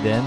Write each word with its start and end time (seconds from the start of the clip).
Dobrý 0.00 0.12
den, 0.12 0.24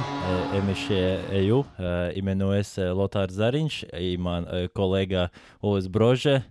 Emiše 0.54 1.22
Eju, 1.32 1.66
imenuji 2.14 2.64
se 2.64 2.84
Lotārs 2.94 3.34
Zariņš, 3.34 3.78
i 3.98 4.12
man 4.22 4.46
eh, 4.46 4.68
kolega 4.70 5.32
Ulis 5.66 5.88
Brože. 5.90 6.44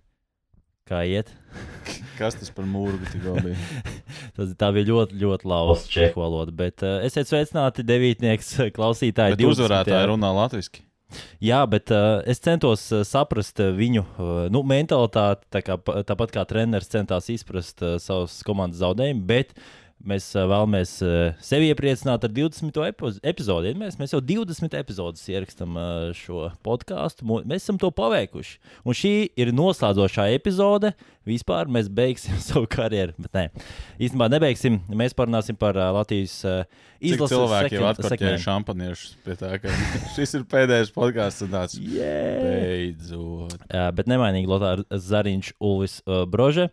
Kā 0.90 1.04
iet? 1.06 1.30
Kas 2.18 2.34
tas 2.34 2.50
par 2.50 2.66
mūru 2.66 2.98
tikko 3.12 3.36
bija? 3.44 3.54
Tas, 4.34 4.50
tā 4.58 4.72
bija 4.74 4.88
ļoti, 4.88 5.20
ļoti 5.22 5.46
lausa 5.46 5.86
čehu 5.86 6.18
valoda, 6.18 6.50
bet 6.50 6.82
uh, 6.82 6.98
esiet 7.06 7.30
sveicināti 7.30 7.86
devītnieks 7.86 8.56
klausītāji. 8.74 9.38
Bet 9.38 9.46
uzvarētāji 9.52 10.08
runā 10.10 10.32
latviski. 10.40 10.82
Jā, 11.38 11.60
bet 11.70 11.94
uh, 11.94 12.24
es 12.26 12.42
centos 12.42 12.88
saprast 13.06 13.62
viņu 13.62 14.02
uh, 14.02 14.32
nu, 14.50 14.64
mentalitāti, 14.66 15.46
tā 15.52 15.62
kā, 15.62 15.78
tāpat 15.78 16.34
kā 16.34 16.42
treneris 16.50 16.90
centās 16.90 17.30
izprast 17.30 17.86
uh, 17.86 18.00
savas 18.02 18.40
komandas 18.42 18.82
zaudējumu, 18.82 19.22
bet 19.30 19.54
Mēs 20.02 20.24
uh, 20.34 20.48
vēlamies 20.50 20.96
uh, 21.04 21.36
sevi 21.44 21.68
iepriecināt 21.70 22.24
ar 22.26 22.32
20. 22.34 22.78
epizodi. 23.22 23.72
Mēs, 23.78 23.98
mēs 24.00 24.14
jau 24.16 24.18
20 24.24 24.74
epizodus 24.74 25.22
ierakstām 25.30 25.76
uh, 25.78 26.08
šo 26.16 26.48
podkāstu. 26.66 27.26
Mēs 27.46 27.62
esam 27.62 27.78
to 27.78 27.92
paveikuši. 27.94 28.56
Un 28.82 28.98
šī 28.98 29.12
ir 29.38 29.52
noslēdzošā 29.54 30.26
epizode. 30.34 30.90
Vispār 31.28 31.70
mēs 31.70 31.86
beigsim 31.92 32.40
savu 32.48 32.66
karjeru. 32.70 33.14
Bet 33.22 33.38
nē, 33.38 33.44
īstenībā 34.02 34.26
nebeigsim. 34.32 34.80
Mēs 34.90 35.14
parunāsim 35.18 35.58
par 35.60 35.78
Latvijas 35.78 36.40
izlases 36.98 37.36
cilvēku. 37.36 37.76
Jau 37.76 37.86
atkārtoju 37.92 38.42
šampaniešus 38.42 39.14
pie 39.22 39.38
tā, 39.38 39.54
ka 39.62 39.76
šis 40.16 40.34
ir 40.40 40.48
pēdējais 40.50 40.90
podkāsts. 40.96 41.46
Tāds 41.52 41.78
yeah. 41.78 42.42
beidzot. 42.42 43.54
Uh, 43.68 43.88
bet 43.94 44.10
nemainīgi 44.10 44.50
Lotārs 44.50 45.06
Zariņš, 45.06 45.54
Ulvis 45.62 46.00
uh, 46.08 46.24
Brože. 46.26 46.70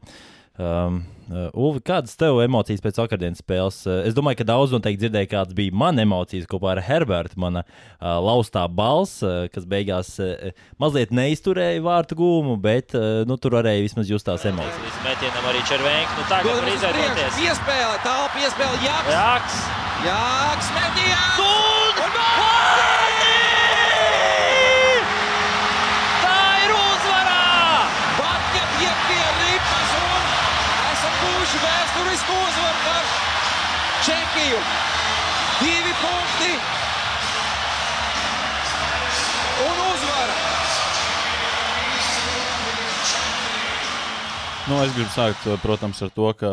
Um, 0.60 1.04
Uh, 1.30 1.48
Uvi, 1.54 1.80
kādas 1.86 2.16
tev 2.18 2.40
emocijas 2.42 2.82
pēc 2.82 2.98
vakardienas 3.02 3.44
spēles? 3.44 3.80
Uh, 3.86 4.00
es 4.10 4.16
domāju, 4.18 4.40
ka 4.42 4.48
daudz 4.50 4.74
noteikti 4.74 5.04
dzirdēja, 5.06 5.30
kādas 5.30 5.54
bija 5.58 5.76
manas 5.78 6.02
emocijas 6.08 6.50
kopā 6.50 6.72
ar 6.74 6.82
Herbertu. 6.86 7.38
Mana 7.40 7.62
uh, 7.66 8.18
laustā 8.26 8.66
balss, 8.66 9.22
uh, 9.22 9.46
kas 9.54 9.68
beigās 9.70 10.16
uh, 10.24 10.50
mazliet 10.82 11.14
neizturēja 11.14 11.84
vārtu 11.86 12.18
gūmu, 12.20 12.58
bet 12.64 12.98
uh, 12.98 13.22
nu, 13.30 13.38
tur 13.38 13.60
varēja 13.60 13.86
vismaz 13.86 14.10
just 14.10 14.26
tās 14.30 14.48
emocijas. 14.50 14.98
Metienam 15.06 15.46
arī 15.52 15.62
Červenks. 15.70 16.18
Nu, 16.18 16.26
tagad 16.32 16.64
var 16.64 16.74
izvērtēties. 16.74 17.38
Piespēle, 17.44 18.02
tālu 18.08 18.28
piespēle, 18.40 18.82
Jāks. 18.88 19.14
Jāks. 19.14 19.62
Jāks, 20.00 20.68
metiens! 20.72 21.40
Un! 21.44 21.98
Un! 22.40 22.68
Tā 26.24 26.38
ir 26.64 26.72
uzvarā! 26.72 27.42
Batņa 28.16 28.64
piektie 28.78 29.26
ripas 29.42 29.92
un 30.00 30.24
esam 30.94 31.20
gūši 31.26 31.60
vēsturisku 31.66 32.38
uzvaru 32.46 32.80
par 32.86 33.04
Čehiju. 34.06 34.60
Divi 35.60 35.94
punkti 36.04 36.52
un 39.68 39.82
uzvara. 39.94 40.38
Nu, 44.70 44.78
es 44.86 44.94
gribu 44.96 45.10
sākt, 45.12 45.48
protams, 45.64 46.00
ar 46.06 46.14
to, 46.16 46.30
ka 46.40 46.52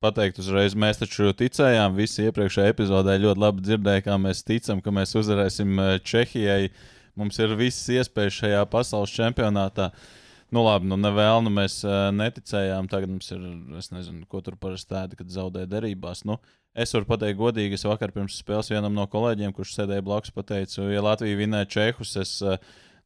pateikt 0.00 0.38
uzreiz, 0.40 0.76
mēs 0.78 1.02
taču 1.02 1.32
ticējām. 1.36 1.96
Visi 1.98 2.24
iepriekšējā 2.28 2.72
epizodē 2.72 3.18
ļoti 3.20 3.42
labi 3.44 3.64
dzirdēja, 3.66 4.04
kā 4.06 4.16
mēs 4.22 4.44
ticam, 4.46 4.80
ka 4.80 4.94
mēs 4.94 5.16
uzvarēsim 5.18 5.82
eh, 5.82 5.96
Čehijai. 6.00 6.70
Mums 7.18 7.40
ir 7.42 7.56
visas 7.58 7.90
iespējas 7.98 8.40
šajā 8.40 8.62
pasaules 8.70 9.12
čempionātā. 9.12 9.90
Nu, 10.54 10.62
labi, 10.64 10.88
nu, 10.88 10.96
nevēlu, 10.96 11.42
nu, 11.44 11.52
mēs 11.52 11.82
uh, 11.84 12.08
neticējām. 12.16 12.88
Tagad 12.88 13.12
mums 13.12 13.28
ir, 13.34 13.42
es 13.76 13.90
nezinu, 13.92 14.24
ko 14.30 14.40
tur 14.44 14.56
parasti 14.60 14.94
tāda, 14.94 15.18
kad 15.18 15.28
zaudē 15.32 15.66
derībās. 15.68 16.24
Nu, 16.28 16.38
es 16.72 16.94
varu 16.96 17.08
pateikt, 17.10 17.36
godīgi, 17.40 17.76
es 17.76 17.84
vakar 17.84 18.14
pirms 18.14 18.38
spēles 18.40 18.72
vienam 18.72 18.96
no 18.96 19.04
kolēģiem, 19.12 19.52
kurš 19.56 19.74
sēdēja 19.76 20.04
blakus, 20.06 20.32
pateicu, 20.32 20.86
ja 20.88 21.04
Latvija 21.04 21.36
vinēja 21.42 21.68
Čehus, 21.74 22.14
es 22.22 22.32
uh, 22.40 22.56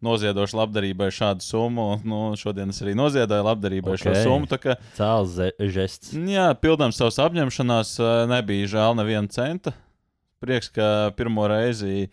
noziedošu 0.06 0.60
labdarībai 0.60 1.10
šādu 1.14 1.42
summu. 1.46 1.88
Nu, 2.12 2.20
šodien 2.38 2.70
es 2.70 2.78
arī 2.84 2.94
noziedoju 2.98 3.46
labdarībai 3.48 3.96
okay. 3.96 4.04
šo 4.04 4.28
summu. 4.28 4.60
Kā, 4.62 4.76
Cēls 4.98 5.38
žests. 5.74 6.12
Jā, 6.14 6.50
pildām 6.62 6.94
savas 6.94 7.18
apņemšanās, 7.26 7.96
nebija 8.30 8.70
žēl 8.76 8.98
neviena 8.98 9.26
centa. 9.32 9.74
Prieks, 10.42 10.70
ka 10.74 11.10
pirmo 11.18 11.46
reizi 11.50 12.08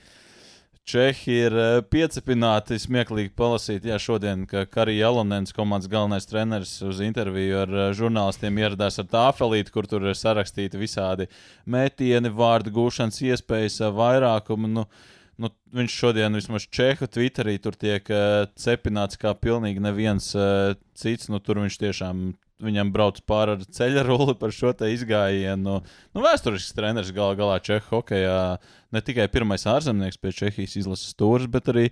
Čehi 0.89 1.35
ir 1.45 1.53
piecepināti. 1.94 2.79
Smieklīgi 2.81 3.29
palasīt, 3.38 3.83
jā, 3.85 4.00
šodien, 4.01 4.47
ka 4.50 4.63
Karija 4.66 5.11
Alonens, 5.11 5.53
komandas 5.53 5.89
galvenais 5.91 6.25
treneris, 6.25 6.72
uz 6.81 7.01
interviju 7.05 7.59
ar 7.61 7.75
žurnālistiem 7.97 8.57
ieradās 8.57 8.97
ar 8.97 9.05
tāfelīti, 9.11 9.69
kur 9.75 9.85
tur 9.89 10.07
ir 10.09 10.17
sarakstīti 10.17 10.81
visādi 10.81 11.29
metieni, 11.69 12.33
vārdu 12.33 12.73
gūšanas 12.73 13.22
iespējas, 13.22 13.78
vairākumu. 13.99 14.72
Nu, 14.79 14.88
nu, 15.38 15.53
viņš 15.78 16.01
šodien 16.01 16.39
vismaz 16.39 16.66
Čehu 16.73 17.05
Twitterī 17.05 17.59
tur 17.61 17.78
tiek 17.78 18.09
uh, 18.09 18.47
cepināts 18.57 19.22
kā 19.22 19.35
pilnīgi 19.38 19.85
neviens 19.85 20.33
uh, 20.33 20.73
cits. 20.97 21.29
Nu, 21.29 21.38
tur 21.38 21.61
viņš 21.61 21.78
tiešām 21.85 22.31
viņam 22.64 22.92
brauc 22.94 23.20
pāri 23.28 23.56
ar 23.56 23.66
ceļa 23.78 24.03
rulli 24.08 24.36
par 24.40 24.53
šo 24.56 24.74
izgājienu. 24.90 25.80
Nu, 25.84 26.24
vēsturisks 26.24 26.75
treneris 26.78 27.14
gal 27.16 27.36
galā 27.40 27.59
Čehu 27.64 28.00
hokeja. 28.00 28.59
Ne 28.94 29.03
tikai 29.06 29.30
pirmais 29.31 29.68
ārzemnieks 29.70 30.20
pie 30.20 30.34
Čehijas 30.36 30.78
izlases 30.80 31.14
stūres, 31.16 31.50
bet 31.52 31.70
arī 31.72 31.90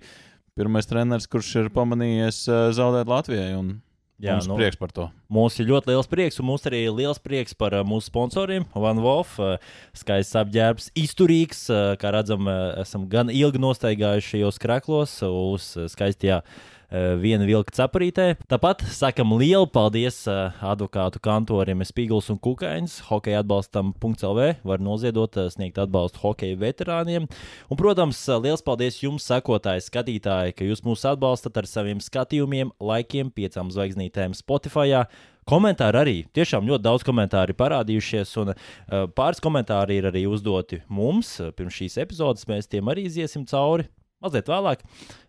pirmais 0.58 0.88
treneris, 0.88 1.28
kurš 1.30 1.54
ir 1.62 1.74
pamanījies 1.74 2.46
uh, 2.50 2.64
zaudēt 2.74 3.10
Latvijai. 3.10 3.52
Un 3.58 3.76
Jā, 4.18 4.34
mums 4.34 4.48
nu, 4.50 4.56
prieks 4.58 4.74
par 4.80 4.90
to. 4.90 5.04
Mums 5.30 5.60
ir 5.62 5.68
ļoti 5.68 5.92
liels 5.92 6.08
prieks, 6.10 6.40
un 6.42 6.48
mums 6.48 6.64
arī 6.66 6.80
ir 6.88 6.96
liels 6.96 7.20
prieks 7.22 7.54
par 7.54 7.76
uh, 7.78 7.84
mūsu 7.86 8.10
sponsoriem. 8.10 8.66
Van 8.74 8.98
Wolf, 9.04 9.36
uh, 9.38 9.60
skaists 9.96 10.34
apģērbs, 10.40 10.90
izturīgs. 10.98 11.68
Kā 12.02 12.10
redzam, 12.16 12.50
esam 12.82 13.06
gan 13.10 13.30
ilgi 13.30 13.62
nostaigājuši 13.62 14.34
šajos 14.34 14.58
kreklos 14.64 15.14
uz 15.28 15.70
skaistajā 15.94 16.42
uh, 16.42 16.66
viena 16.90 17.44
vilka 17.48 17.74
cepurītē. 17.76 18.26
Tāpat 18.48 18.84
sakam 18.94 19.34
lielu 19.36 19.66
paldies 19.68 20.22
uh, 20.30 20.56
advokātu 20.64 21.20
kantoriem 21.22 21.84
Spīgls 21.84 22.30
un 22.32 22.38
Kukainis. 22.40 22.98
Hokeja 23.08 23.42
atbalstam.lv 23.42 24.46
var 24.64 24.82
noziedot, 24.82 25.36
uh, 25.36 25.50
sniegt 25.52 25.80
atbalstu 25.82 26.22
hokeja 26.22 26.58
veterāniem. 26.60 27.28
Un, 27.68 27.80
protams, 27.80 28.20
liels 28.40 28.64
paldies 28.64 29.02
jums, 29.02 29.26
sekotāji, 29.28 29.84
skatītāji, 29.88 30.56
ka 30.56 30.68
jūs 30.68 30.84
mūs 30.86 31.04
atbalstat 31.08 31.60
ar 31.60 31.68
saviem 31.68 32.00
skatījumiem, 32.02 32.72
laikiem, 32.80 33.32
piecām 33.36 33.72
zvaigznītēm 33.74 34.36
Spotify. 34.38 35.04
Komentāri 35.48 35.96
arī 35.96 36.16
tiešām 36.36 36.66
ļoti 36.68 36.84
daudz 36.84 37.04
komentāru 37.08 37.56
parādījušies, 37.56 38.32
un 38.40 38.52
uh, 38.52 39.04
pāris 39.16 39.40
komentāri 39.44 40.00
ir 40.00 40.08
arī 40.10 40.24
uzdoti 40.28 40.82
mums. 40.92 41.36
Pirms 41.56 41.76
šīs 41.82 42.00
epizodes 42.04 42.48
mēs 42.48 42.68
tiem 42.68 42.88
arī 42.92 43.06
iesim 43.08 43.44
cauri 43.48 43.88
mazliet 44.24 44.48
vēlāk. 44.50 44.82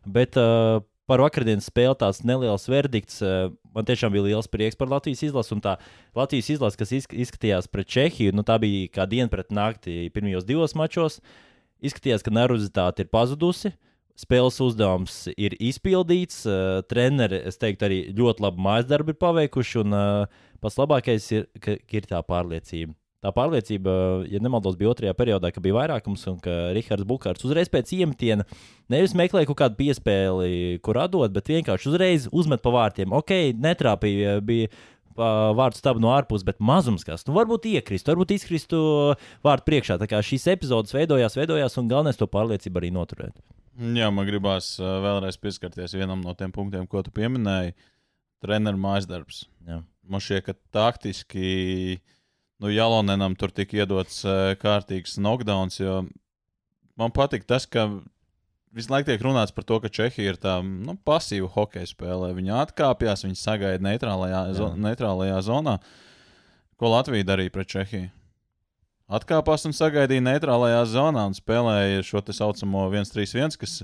Bet 0.10 0.40
uh, 0.40 0.82
par 1.10 1.24
vakardienas 1.24 1.68
spēli 1.72 1.98
tāds 2.00 2.22
neliels 2.28 2.68
verdikts. 2.70 3.20
Uh, 3.26 3.50
man 3.76 3.88
tiešām 3.88 4.14
bija 4.14 4.28
liels 4.30 4.50
prieks 4.52 4.78
par 4.80 4.92
Latvijas 4.92 5.24
izlasi. 5.26 5.56
Un 5.56 5.64
tā 5.66 5.76
Latvijas 6.18 6.52
izlase, 6.54 6.80
kas 6.80 6.94
izskatījās 6.94 7.70
pret 7.72 7.90
Čehiju, 7.90 8.36
nu, 8.38 8.46
tā 8.46 8.60
bija 8.62 8.90
kā 9.00 9.08
diena 9.10 9.32
pret 9.32 9.54
nakti 9.56 10.08
pirmajos 10.14 10.48
divos 10.48 10.78
mačos. 10.78 11.20
Izskatījās, 11.86 12.26
ka 12.26 12.34
nervozitāte 12.36 13.06
ir 13.06 13.14
pazudusi. 13.14 13.74
Spēles 14.20 14.58
uzdevums 14.62 15.22
ir 15.40 15.56
izpildīts. 15.64 16.44
Uh, 16.46 16.82
treneri, 16.92 17.42
es 17.50 17.60
teiktu, 17.62 17.88
arī 17.88 18.00
ļoti 18.16 18.46
labu 18.46 18.66
mājas 18.68 18.90
darbu 18.90 19.16
ir 19.16 19.22
paveikuši. 19.24 19.84
Un 19.86 19.96
uh, 19.96 20.42
pats 20.60 20.80
labākais 20.82 21.30
ir, 21.38 21.48
ka, 21.64 21.80
ka 21.80 22.02
ir 22.02 22.10
tā 22.10 22.20
pārliecība. 22.28 22.99
Tā 23.20 23.34
pārliecība, 23.36 23.94
ja 24.32 24.40
nemaldos, 24.40 24.78
bija 24.80 24.94
otrajā 24.94 25.12
periodā, 25.18 25.50
kad 25.52 25.64
bija 25.64 25.76
vairākums 25.76 26.22
un 26.32 26.38
ka 26.40 26.54
Rahards 26.76 27.04
Bukārs 27.08 27.44
uzreiz 27.44 27.68
pēc 27.72 27.92
iemetiena 27.98 28.46
nevis 28.92 29.12
meklēja 29.18 29.50
kaut 29.50 29.60
kādu 29.60 29.76
piespēli, 29.82 30.80
kur 30.86 31.02
atdot, 31.04 31.34
bet 31.36 31.52
vienkārši 31.52 31.90
uzreiz 31.92 32.30
uzmet 32.32 32.64
pa 32.64 32.72
vārtiem. 32.72 33.12
Ok, 33.18 33.34
netrāpīja, 33.60 34.38
bija 34.46 34.72
vārdu 35.20 35.76
stabu 35.76 36.00
no 36.00 36.14
ārpuses, 36.16 36.46
bet 36.48 36.62
mazums 36.64 37.04
kas. 37.04 37.26
Nu, 37.28 37.36
varbūt 37.36 37.68
iekristu, 37.74 38.14
varbūt 38.14 38.38
izkristu 38.38 38.80
vārdu 39.46 39.68
priekšā. 39.68 39.98
Tā 40.00 40.08
kā 40.08 40.22
šīs 40.24 40.48
epizodes 40.54 40.96
veidojās, 40.96 41.36
veidojās, 41.36 41.76
un 41.82 41.90
galvenais 41.92 42.20
to 42.20 42.28
pārliecību 42.32 42.80
arī 42.80 42.92
noturēt. 42.96 43.36
Jā, 43.80 44.10
man 44.12 44.28
gribās 44.28 44.74
vēlreiz 44.80 45.40
pieskarties 45.40 45.96
vienam 45.96 46.24
no 46.24 46.32
tiem 46.40 46.52
punktiem, 46.56 46.88
ko 46.88 47.04
tu 47.04 47.12
pieminēji. 47.16 47.76
Treneru 48.44 48.80
mājas 48.80 49.08
darbs. 49.08 49.44
Jā. 49.68 49.82
Man 50.08 50.24
šķiet, 50.24 50.46
ka 50.46 50.56
taktiski 50.72 52.00
nu, 52.60 52.72
Jalonenam 52.74 53.36
tur 53.40 53.54
tika 53.56 53.82
iedots 53.82 54.22
uh, 54.28 54.54
kārtīgs 54.60 55.18
knockdowns. 55.20 55.80
Man 57.00 57.14
patīk 57.16 57.48
tas, 57.48 57.66
ka 57.70 57.88
visu 58.76 58.92
laiku 58.94 59.10
tiek 59.10 59.24
runāts 59.24 59.56
par 59.56 59.66
to, 59.68 59.80
ka 59.82 59.92
Čehija 59.92 60.34
ir 60.34 60.40
tā 60.42 60.60
nu, 60.64 60.96
pasīva 61.08 61.50
hokeja 61.56 61.90
spēlē. 61.90 62.32
Viņi 62.38 62.56
atkāpjas, 62.60 63.26
viņi 63.26 63.40
sagaida 63.40 63.84
neitrālajā, 63.86 64.44
zo 64.58 64.72
neitrālajā 64.78 65.42
zonā. 65.48 65.80
Ko 66.80 66.94
Latvija 66.94 67.28
darīja 67.28 67.54
pret 67.56 67.72
Čehiju? 67.72 68.10
Atkāpās 69.10 69.66
un 69.66 69.74
sagaidīja 69.74 70.22
neitrālajā 70.22 70.84
zonā 70.92 71.24
un 71.32 71.34
spēlēja 71.34 72.04
šo 72.06 72.22
tā 72.22 72.36
saucamo 72.38 72.86
1-3-1, 72.92 73.58
kas 73.58 73.80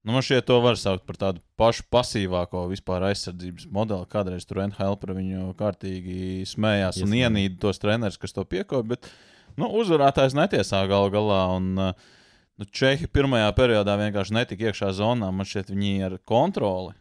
Nu, 0.00 0.14
man 0.14 0.24
šķiet, 0.24 0.46
to 0.48 0.56
var 0.64 0.78
saukt 0.80 1.02
par 1.04 1.18
tādu 1.20 1.42
pašu 1.60 1.84
pasīvāko 1.92 2.62
vispār 2.70 3.04
aizsardzības 3.10 3.66
modeli. 3.72 4.08
Kādreiz 4.08 4.46
tur 4.48 4.62
NHL 4.64 4.96
par 5.02 5.12
viņu 5.18 5.50
kārtīgi 5.58 6.46
smējās 6.48 7.02
yes, 7.02 7.04
un 7.04 7.18
ienīda 7.18 7.60
tos 7.66 7.82
trenerus, 7.82 8.16
kas 8.20 8.32
to 8.32 8.46
piekopa. 8.48 8.94
Bet 8.94 9.10
Nu, 9.58 9.68
uzvarētājs 9.80 10.36
netiesā 10.36 10.84
gal 10.90 11.10
galā. 11.12 11.42
Un, 11.56 11.74
nu, 11.76 12.68
Čehi 12.76 13.08
pirmajā 13.12 13.50
periodā 13.56 13.96
vienkārši 14.00 14.36
netika 14.36 14.70
iekšā 14.70 14.92
zonā. 14.96 15.30
Man 15.34 15.48
šķiet, 15.48 15.72
viņi 15.74 16.06
ar 16.08 16.18
kontroli. 16.28 16.94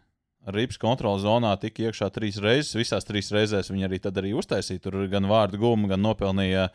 Ar 0.47 0.55
rips 0.55 0.79
kontroli 0.81 1.21
zonā 1.21 1.51
tika 1.61 1.89
iekšā 1.89 2.09
trīs 2.15 2.39
reizes. 2.41 2.77
Visās 2.79 3.07
trīs 3.07 3.31
reizēs 3.35 3.71
viņi 3.71 3.87
arī 3.89 4.01
arī 4.09 4.33
uztaisīja. 4.39 4.83
Tur 4.85 5.01
gan 5.11 5.27
vārdu 5.29 5.59
gumu, 5.61 5.89
gan 5.91 6.01
nopelnīja. 6.03 6.69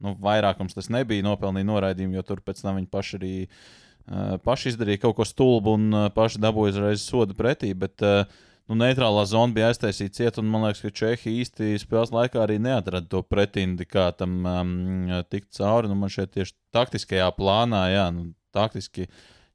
Nu, 0.00 0.14
vairākums 0.20 0.76
tas 0.76 0.88
nebija 0.92 1.24
nopelnīja 1.26 1.68
noraidījumu, 1.68 2.16
jo 2.16 2.24
tur 2.24 2.40
pēc 2.44 2.62
tam 2.64 2.78
viņi 2.78 2.88
paši 2.88 3.18
arī 3.18 3.32
uh, 3.44 3.64
paši 4.44 4.72
izdarīja 4.72 5.04
kaut 5.04 5.18
ko 5.20 5.26
stulbu 5.26 5.74
un 5.78 5.90
uh, 5.94 6.06
paši 6.14 6.40
dabūja 6.42 6.74
uzreiz 6.74 7.02
sodu 7.04 7.36
pretī. 7.38 7.70
Bet, 7.78 8.02
uh, 8.02 8.24
nu, 8.70 8.78
neitrālā 8.80 9.22
zona 9.30 9.54
bija 9.54 9.70
aiztaisīta 9.70 10.16
ciet, 10.16 10.40
un 10.42 10.48
man 10.50 10.66
liekas, 10.66 10.82
ka 10.82 10.94
Čehija 11.00 11.44
īsti 11.44 11.78
spēles 11.82 12.10
laikā 12.14 12.42
arī 12.42 12.58
neatrada 12.62 13.06
to 13.10 13.22
pretindi, 13.22 13.86
kā 13.86 14.08
tam 14.18 14.40
um, 14.42 14.74
tikt 15.30 15.52
cauri. 15.58 15.90
Nu, 15.90 15.98
man 16.00 16.10
šeit 16.12 16.34
tieši 16.34 16.56
taktiskajā 16.74 17.30
plānā, 17.38 17.84
jā, 17.94 18.08
nu, 18.14 18.32
taktiski 18.54 19.06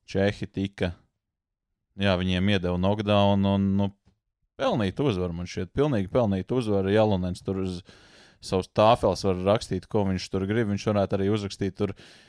Čehi 0.08 0.48
tika, 0.48 0.94
jā, 2.00 2.16
viņiem 2.20 2.56
iedeva 2.56 2.80
knockdown 2.80 3.48
un, 3.52 3.70
nu, 3.80 3.90
pelnīt 4.56 5.02
uzvaru. 5.04 5.36
Man 5.36 5.50
šķiet, 5.52 5.74
pilnīgi 5.76 6.12
pelnīt 6.14 6.54
uzvaru. 6.56 6.94
Jalonens 6.94 7.44
tur 7.44 7.66
uz 7.66 7.82
savas 8.46 8.70
tāfeles 8.72 9.26
var 9.26 9.42
rakstīt, 9.50 9.90
ko 9.92 10.06
viņš 10.08 10.30
tur 10.32 10.46
grib. 10.48 10.70
Viņš 10.70 10.86
varētu 10.94 11.18
arī 11.18 11.28
uzrakstīt 11.34 11.76
tur. 11.76 11.92
tur 11.92 12.24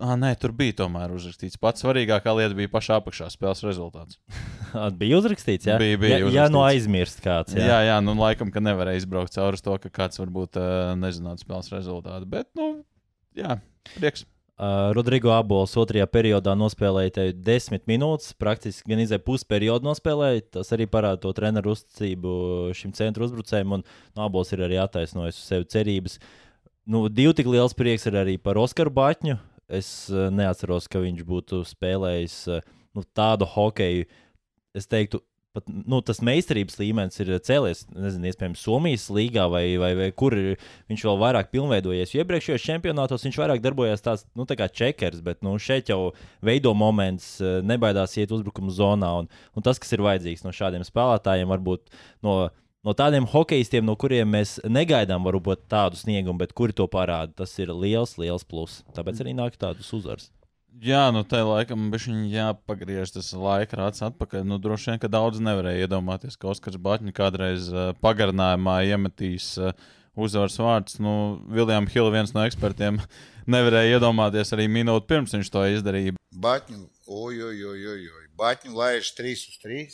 Ah, 0.00 0.14
nē, 0.16 0.30
tur 0.40 0.52
bija 0.56 0.72
tomēr 0.78 1.12
uzrakstīts. 1.12 1.58
Pats 1.60 1.82
svarīgākā 1.84 2.32
lieta 2.38 2.54
bija 2.56 2.70
pašā 2.72 2.96
apakšā 3.02 3.26
spēles 3.34 3.60
rezultāts. 3.66 4.16
Bija 5.00 5.18
uzrakstīts, 5.18 5.66
jā, 5.66 5.74
Bija- 5.82 5.98
bija 6.00 6.14
jā, 6.14 6.18
jā 6.20 6.26
uzrakstīts. 6.30 6.52
nu 6.54 6.60
aizmirst 6.64 7.20
kāds. 7.24 7.52
Jā, 7.58 7.64
Jā. 7.66 7.68
jā, 7.68 7.78
jā 7.90 7.96
nu 8.06 8.14
laikam, 8.16 8.52
ka 8.54 8.62
nevarēja 8.62 9.02
izbraukt 9.02 9.34
cauri 9.34 9.58
to, 9.60 9.74
ka 9.82 9.90
kāds 9.90 10.20
varbūt 10.22 10.56
uh, 10.60 10.92
nezinātu 10.96 11.42
spēles 11.44 11.68
rezultātu. 11.74 12.28
Bet, 12.30 12.48
nu, 12.56 12.68
jā, 13.36 13.58
prieks. 13.98 14.24
Uh, 14.60 14.92
Rodrigo 14.96 15.32
Abols 15.32 15.72
otrajā 15.80 16.04
periodā 16.06 16.52
nospēlēja 16.56 17.12
te 17.16 17.22
desmit 17.32 17.86
minūtes, 17.88 18.34
praktiski 18.36 18.92
gan 18.92 19.00
izdeja 19.04 19.20
pusperiodu 19.24 19.88
nospēlēja. 19.88 20.46
Tas 20.60 20.70
arī 20.76 20.84
parāda 20.86 21.20
to 21.26 21.32
treneru 21.36 21.72
uzticību 21.74 22.32
šim 22.76 22.92
centra 22.96 23.24
uzbrucējiem, 23.26 23.72
un 23.80 23.84
no 24.16 24.26
Abols 24.28 24.52
ir 24.52 24.62
arī 24.68 24.76
attaisnojis 24.84 25.40
uz 25.40 25.46
sevi 25.50 25.68
cerības. 25.76 26.18
Nu, 26.90 27.06
divi 27.12 27.32
tik 27.40 27.48
liels 27.50 27.72
prieks 27.76 28.04
ir 28.08 28.16
arī 28.20 28.36
par 28.40 28.56
Oskaru 28.60 28.92
Batņu. 28.92 29.38
Es 29.70 29.88
uh, 30.12 30.28
neatceros, 30.34 30.88
ka 30.90 31.02
viņš 31.02 31.24
būtu 31.26 31.62
spēlējis 31.68 32.36
uh, 32.50 32.62
nu, 32.96 33.04
tādu 33.16 33.48
hokeju. 33.48 34.06
Es 34.76 34.86
teiktu, 34.90 35.22
pat, 35.56 35.66
nu, 35.66 35.98
tas 36.06 36.20
meistarības 36.24 36.78
līmenis 36.78 37.20
ir 37.22 37.32
cēlies, 37.46 37.82
nezinu, 37.94 38.28
iespējams, 38.30 38.62
Somijas 38.62 39.08
līgā 39.12 39.46
vai, 39.50 39.64
vai, 39.82 39.90
vai 39.98 40.08
kur 40.14 40.36
viņš 40.36 41.04
vēl 41.08 41.18
vairāk 41.20 41.50
pilnveidojies. 41.54 42.14
Jo 42.14 42.24
iepriekšējos 42.24 42.66
čempionātos 42.66 43.26
viņš 43.26 43.40
vairāk 43.40 43.64
darbojās 43.64 44.04
tāds, 44.04 44.26
nu, 44.38 44.46
tā 44.48 44.56
kā 44.60 44.70
čekers, 44.70 45.22
bet 45.26 45.42
nu, 45.46 45.56
šeit 45.62 45.90
jau 45.90 46.12
veido 46.46 46.74
moments, 46.78 47.32
eh, 47.42 47.58
nebaidās 47.66 48.16
iet 48.20 48.34
uzbrukuma 48.34 48.74
zonā. 48.74 49.12
Un, 49.22 49.30
un 49.56 49.66
tas, 49.66 49.80
kas 49.82 49.94
ir 49.96 50.04
vajadzīgs 50.06 50.46
no 50.46 50.54
šādiem 50.54 50.86
spēlētājiem, 50.86 51.50
varbūt 51.50 51.90
no, 52.26 52.38
no 52.86 52.94
tādiem 52.96 53.28
hokeistiem, 53.28 53.84
no 53.86 53.96
kuriem 54.00 54.30
mēs 54.36 54.58
negaidām 54.64 55.24
varbūt 55.26 55.66
tādu 55.70 56.00
sniegumu, 56.00 56.40
bet 56.42 56.54
kuri 56.56 56.76
to 56.76 56.86
parāda, 56.90 57.32
tas 57.42 57.56
ir 57.60 57.72
liels, 57.74 58.16
liels 58.20 58.46
plus. 58.46 58.80
Tāpēc 58.96 59.24
arī 59.24 59.36
nāk 59.36 59.58
tādas 59.60 59.90
uzvaras. 59.96 60.30
Jā, 60.80 61.08
nu 61.12 61.24
tā 61.26 61.42
laikam 61.42 61.88
bija 61.90 62.14
jāpagriež 62.30 63.10
tas 63.16 63.32
laika 63.34 63.76
rāds 63.80 64.04
atpakaļ. 64.06 64.44
Nu, 64.46 64.56
droši 64.62 64.92
vien, 64.92 65.00
ka 65.02 65.10
daudz 65.10 65.40
nevarēja 65.42 65.88
iedomāties, 65.88 66.38
ka 66.38 66.52
Oskars 66.52 66.78
Batņs 66.80 67.16
kādreiz 67.16 67.66
uh, 67.74 67.90
pagarinājumā 68.00 68.76
iemetīs 68.88 69.50
uh, 69.58 69.74
uzvaras 70.14 70.56
vārdus. 70.62 71.00
Nu, 71.02 71.42
Viljams 71.50 71.90
Hills, 71.92 72.14
viens 72.14 72.32
no 72.36 72.46
ekspertiem, 72.46 73.00
nevarēja 73.54 73.98
iedomāties 73.98 74.54
arī 74.56 74.70
minūti 74.70 75.10
pirms 75.10 75.34
viņš 75.36 75.50
to 75.52 75.66
izdarīja. 75.74 76.14
Batņu, 76.38 76.86
oi, 77.10 77.42
oi, 77.50 77.58
oi. 78.14 78.24
Batņu 78.40 78.78
laiž 78.78 79.10
3 79.18 79.36
uz 79.50 79.60
3. 79.66 79.84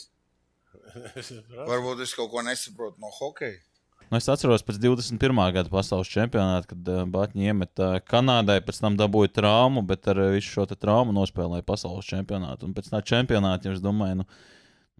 Varbūt 1.69 2.03
es 2.05 2.13
kaut 2.17 2.31
ko 2.33 2.43
nesaprotu 2.45 3.01
no 3.03 3.11
hokeja. 3.13 3.59
Nu, 4.07 4.15
es 4.21 4.27
atceros 4.31 4.63
pēc 4.63 4.77
21. 4.79 5.39
gada 5.51 5.71
pasaules 5.71 6.07
čempionāta, 6.07 6.69
kad 6.69 6.91
uh, 6.93 7.01
Batņi 7.11 7.49
iemeta 7.49 7.89
Kanādai, 8.07 8.61
pēc 8.63 8.79
tam 8.79 8.95
dabūja 8.99 9.33
traumu, 9.35 9.83
bet 9.87 10.07
ar 10.07 10.21
uh, 10.23 10.29
visu 10.31 10.53
šo 10.53 10.63
te 10.69 10.77
traumu 10.79 11.11
nospēlēja 11.17 11.65
pasaules 11.67 12.07
čempionātu. 12.07 12.69
Un 12.69 12.75
pēc 12.77 12.87
tā 12.93 13.01
čempionāta, 13.03 13.67
ja 13.67 13.75
es 13.75 13.83
domāju, 13.83 14.21
nu, 14.21 14.27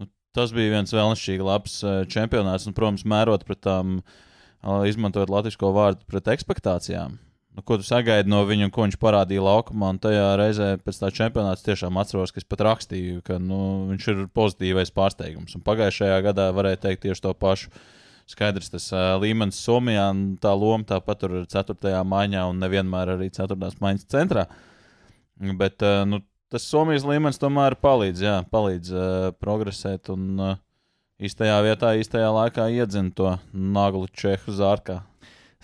nu, 0.01 0.09
tas 0.35 0.51
bija 0.55 0.73
viens 0.75 0.91
vēlnišķīgi 0.91 1.47
labs 1.47 1.77
uh, 1.85 2.01
čempionāts. 2.11 2.67
Un, 2.67 2.75
protams, 2.75 3.07
mērot 3.07 3.47
pret 3.47 3.63
tām, 3.63 4.01
uh, 4.01 4.83
izmantojot 4.91 5.31
latviešu 5.31 5.71
vārdu, 5.77 6.03
pret 6.11 6.27
expectācijām. 6.35 7.15
Nu, 7.57 7.63
ko 7.65 7.79
tu 7.81 7.85
sagaidi 7.87 8.29
no 8.29 8.43
viņa, 8.45 8.67
un 8.67 8.71
ko 8.73 8.83
viņš 8.85 8.99
parādīja 9.01 9.41
laukumā? 9.41 9.87
Un 9.95 9.97
tajā 9.97 10.25
reizē 10.37 10.65
pēc 10.77 10.99
tā 11.01 11.09
čempionāta 11.09 11.63
tiešām 11.65 11.95
atceros, 11.97 12.29
ka 12.29 12.37
es 12.37 12.45
pat 12.45 12.61
rakstīju, 12.67 13.23
ka 13.25 13.39
nu, 13.41 13.87
viņš 13.89 14.09
ir 14.13 14.19
pozitīvais 14.37 14.93
pārsteigums. 14.93 15.55
Un 15.57 15.63
pagājušajā 15.65 16.19
gadā 16.27 16.51
varēja 16.53 16.83
teikt 16.83 17.07
tieši 17.07 17.25
to 17.25 17.33
pašu. 17.33 17.71
Skaidrs, 18.29 18.69
tas 18.69 18.85
uh, 18.93 19.15
līmenis 19.23 19.57
Somijā, 19.63 20.05
tā 20.43 20.51
loma 20.53 20.85
tāpat 20.85 21.25
ir 21.25 21.35
4. 21.49 21.95
maiņā, 22.05 22.45
un 22.51 22.61
nevienmēr 22.61 23.15
arī 23.15 23.31
4. 23.33 23.57
maiņas 23.57 24.05
centrā. 24.13 24.45
Bet 25.57 25.81
uh, 25.81 26.03
nu, 26.05 26.21
tas 26.53 26.69
Somijas 26.69 27.07
līmenis 27.09 27.41
tomēr 27.41 27.79
palīdz, 27.81 28.21
jā, 28.21 28.37
palīdz 28.53 28.93
uh, 28.93 29.29
progresēt 29.41 30.13
un 30.13 30.29
uh, 30.37 30.55
īstajā 31.17 31.57
vietā, 31.65 31.95
īstajā 31.97 32.29
laikā 32.37 32.69
iedzina 32.77 33.17
to 33.17 33.33
naglu 33.49 34.05
čehu 34.13 34.53
zārkā. 34.53 35.01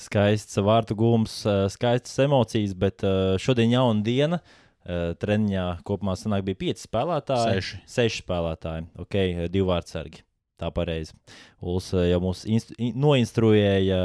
Skaists 0.04 0.60
vārtu 0.64 0.96
gūms, 1.00 1.38
eh, 1.50 1.64
skaistas 1.74 2.20
emocijas, 2.26 2.76
bet 2.78 3.04
eh, 3.08 3.38
šodien 3.42 3.74
jauna 3.74 4.04
diena. 4.06 4.40
Eh, 4.84 5.14
Treniņā 5.16 5.66
kopumā 5.88 6.18
sanāk, 6.20 6.44
bija 6.48 6.60
pieci 6.60 6.84
spēlētāji. 6.88 7.56
Seši. 7.62 7.82
Seši 7.96 8.22
spēlētāji. 8.26 8.88
Ok, 9.00 9.18
divi 9.54 9.66
vārdsargi. 9.70 10.22
Tā 10.60 10.70
pareizi. 10.76 11.16
Eh, 11.64 12.04
jau 12.12 12.20
mūs 12.24 12.44
instru, 12.46 12.76
in- 12.78 12.94
noinstruēja 13.00 14.04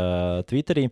Twitterī. 0.48 0.86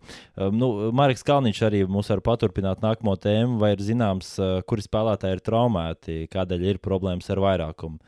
Nu, 0.53 0.91
Marks 0.91 1.23
Kalniņš 1.23 1.63
arī 1.69 1.81
mūs 1.87 2.11
var 2.13 2.21
paturpināt 2.21 2.83
nākamo 2.83 3.15
tēmu, 3.17 3.57
vai 3.63 3.71
ir 3.75 3.83
zināms, 3.83 4.35
kuri 4.67 4.85
spēlētāji 4.85 5.39
ir 5.39 5.43
traumēti, 5.47 6.21
kādēļ 6.29 6.69
ir 6.73 6.79
problēmas 6.83 7.29
ar 7.33 7.43
vairākumu. 7.47 7.99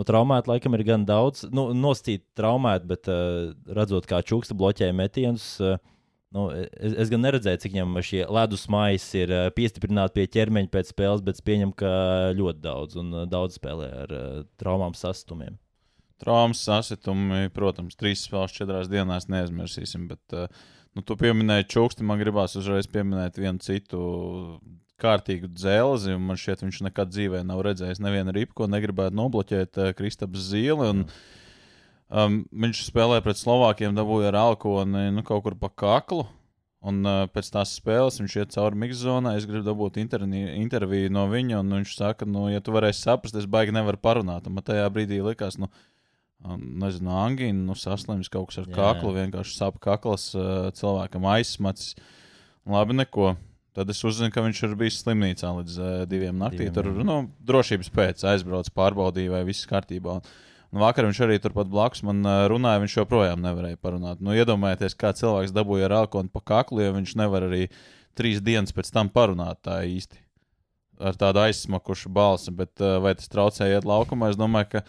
Nu, 0.00 0.04
traumēti 0.06 0.48
laikam 0.48 0.72
ir 0.78 0.84
gan 0.86 1.02
daudz. 1.04 1.42
Nu, 1.52 1.66
Nostīt 1.76 2.22
traumēti, 2.38 2.86
bet 2.88 3.08
uh, 3.12 3.50
redzot, 3.76 4.06
kā 4.08 4.22
čuksta 4.24 4.54
bloķēja 4.56 4.94
metienus, 4.96 5.44
uh, 5.60 5.76
nu, 6.36 6.46
es, 6.54 6.94
es 7.04 7.10
gan 7.12 7.24
neredzēju, 7.24 7.60
cik 7.62 7.74
viņam 7.74 7.98
šie 8.06 8.22
ledus 8.30 8.66
maisi 8.72 9.24
ir 9.24 9.32
uh, 9.34 9.46
piestiprināti 9.54 10.18
pie 10.18 10.26
ķermeņa 10.36 10.72
pēc 10.72 10.92
spēles, 10.92 11.24
bet 11.26 11.40
es 11.40 11.46
pieņemu, 11.46 11.74
ka 11.78 11.90
ļoti 12.38 12.62
daudz 12.64 13.00
un 13.00 13.10
uh, 13.14 13.26
daudz 13.30 13.58
spēlē 13.58 13.88
ar 14.04 14.14
uh, 14.14 14.28
traumām 14.60 14.94
sastumiem. 14.98 15.58
Traumas 16.20 16.60
sasitumi, 16.66 17.48
protams, 17.56 17.96
trīs 17.96 18.26
spēles 18.26 18.52
četrās 18.52 18.90
dienās 18.92 19.30
neaizmirsīsim. 19.32 20.04
Bet, 20.10 20.34
nu, 20.92 21.00
tu 21.00 21.16
pieminēji 21.16 21.70
čuksti, 21.72 22.04
man 22.04 22.20
gribās 22.20 22.58
uzreiz 22.60 22.84
pieminēt 22.92 23.40
vienu 23.40 23.64
citu 23.64 24.02
kārtīgu 25.00 25.48
dzēlzi. 25.54 26.12
un 26.18 26.26
Man 26.28 26.36
šķiet, 26.36 26.66
viņš 26.66 26.82
nekad 26.90 27.14
dzīvē 27.14 27.40
nav 27.48 27.62
redzējis 27.64 28.02
nevienu 28.04 28.34
ripu, 28.36 28.58
ko 28.60 28.68
negribētu 28.68 29.16
nobloķēt 29.16 29.80
Kristaps 29.96 30.50
Zīle. 30.50 30.90
Un, 30.92 31.06
um, 32.10 32.42
viņš 32.50 32.84
spēlēja 32.90 33.24
pret 33.24 33.40
Slovākiem, 33.40 33.96
dabūja 33.96 34.30
ar 34.32 34.38
alkoholu 34.42 35.08
nu, 35.14 35.24
kaut 35.26 35.46
kur 35.46 35.56
pa 35.58 35.72
kaklu. 35.72 36.26
Un 36.80 37.02
uh, 37.04 37.26
pēc 37.28 37.50
tās 37.52 37.74
spēles 37.76 38.16
viņš 38.22 38.34
iet 38.40 38.54
cauri 38.54 38.78
mikzonai. 38.80 39.34
Es 39.36 39.44
gribu 39.44 39.66
dabūt 39.66 39.98
interviju 40.00 41.12
no 41.12 41.26
viņa, 41.28 41.58
un 41.60 41.74
viņš 41.76 41.92
saka, 41.98 42.28
nu, 42.28 42.46
ja 42.48 42.62
tu 42.64 42.72
varēsi 42.72 43.04
saprast, 43.04 43.36
es 43.36 43.48
baigi 43.50 43.74
nevaru 43.76 44.00
parunāt. 44.00 44.48
Un 44.48 44.56
man 44.56 44.64
tajā 44.64 44.86
brīdī 44.94 45.18
likās, 45.20 45.58
nu, 45.60 45.68
um, 46.40 46.62
nezinu, 46.80 47.12
angīna, 47.20 47.66
nu, 47.68 47.76
saslims 47.76 48.32
kaut 48.32 48.48
kas 48.48 48.62
ar 48.62 48.70
Jā, 48.70 48.78
kaklu, 48.78 49.12
jā. 49.12 49.26
vienkārši 49.26 49.58
sāp 49.58 49.76
kakls 49.84 50.30
uh, 50.38 50.70
cilvēkam 50.78 51.28
aizsmacis. 51.34 52.00
Labi, 52.70 52.96
neko. 52.96 53.34
Tad 53.76 53.92
es 53.92 54.00
uzzinu, 54.02 54.32
ka 54.32 54.42
viņš 54.42 54.64
ir 54.66 54.72
bijis 54.80 55.02
slimnīcā 55.04 55.52
līdz 55.60 55.76
uh, 55.78 55.90
diviem 56.08 56.40
naktī. 56.40 56.64
Diviem, 56.64 56.78
Tur, 56.80 56.88
jā. 56.96 57.04
nu, 57.06 57.18
drošības 57.46 57.92
pēc 57.92 58.24
aizbrauc, 58.32 58.72
pārbaudīja, 58.72 59.36
vai 59.36 59.44
viss 59.46 59.68
kārtībā. 59.68 60.16
Un, 60.16 60.48
un 60.70 60.82
vakar 60.82 61.08
viņš 61.08 61.20
arī 61.26 61.38
turpat 61.42 61.70
blakus 61.70 62.04
man 62.06 62.22
runāja, 62.50 62.82
viņš 62.84 62.96
joprojām 63.00 63.42
nevarēja 63.44 63.80
parunāt. 63.82 64.22
Nu, 64.24 64.34
iedomājieties, 64.36 64.96
kā 64.98 65.12
cilvēks 65.16 65.54
dabūja 65.56 65.88
ar 65.90 65.96
alkoholu 66.02 66.32
pa 66.32 66.42
kaklu, 66.52 66.84
jo 66.84 66.96
viņš 66.96 67.14
nevar 67.20 67.48
arī 67.48 67.66
trīs 68.18 68.42
dienas 68.44 68.74
pēc 68.76 68.92
tam 68.94 69.10
parunāt 69.12 69.62
tā 69.66 69.80
īsti. 69.88 70.20
Ar 71.00 71.16
tādu 71.16 71.40
aizsmakušu 71.46 72.10
balsi, 72.12 72.52
bet 72.52 72.82
vai 73.00 73.14
tas 73.16 73.30
traucēja 73.32 73.78
iet 73.78 73.86
laukumā? 73.88 74.28
Es 74.30 74.36
domāju, 74.36 74.74
ka 74.74 74.82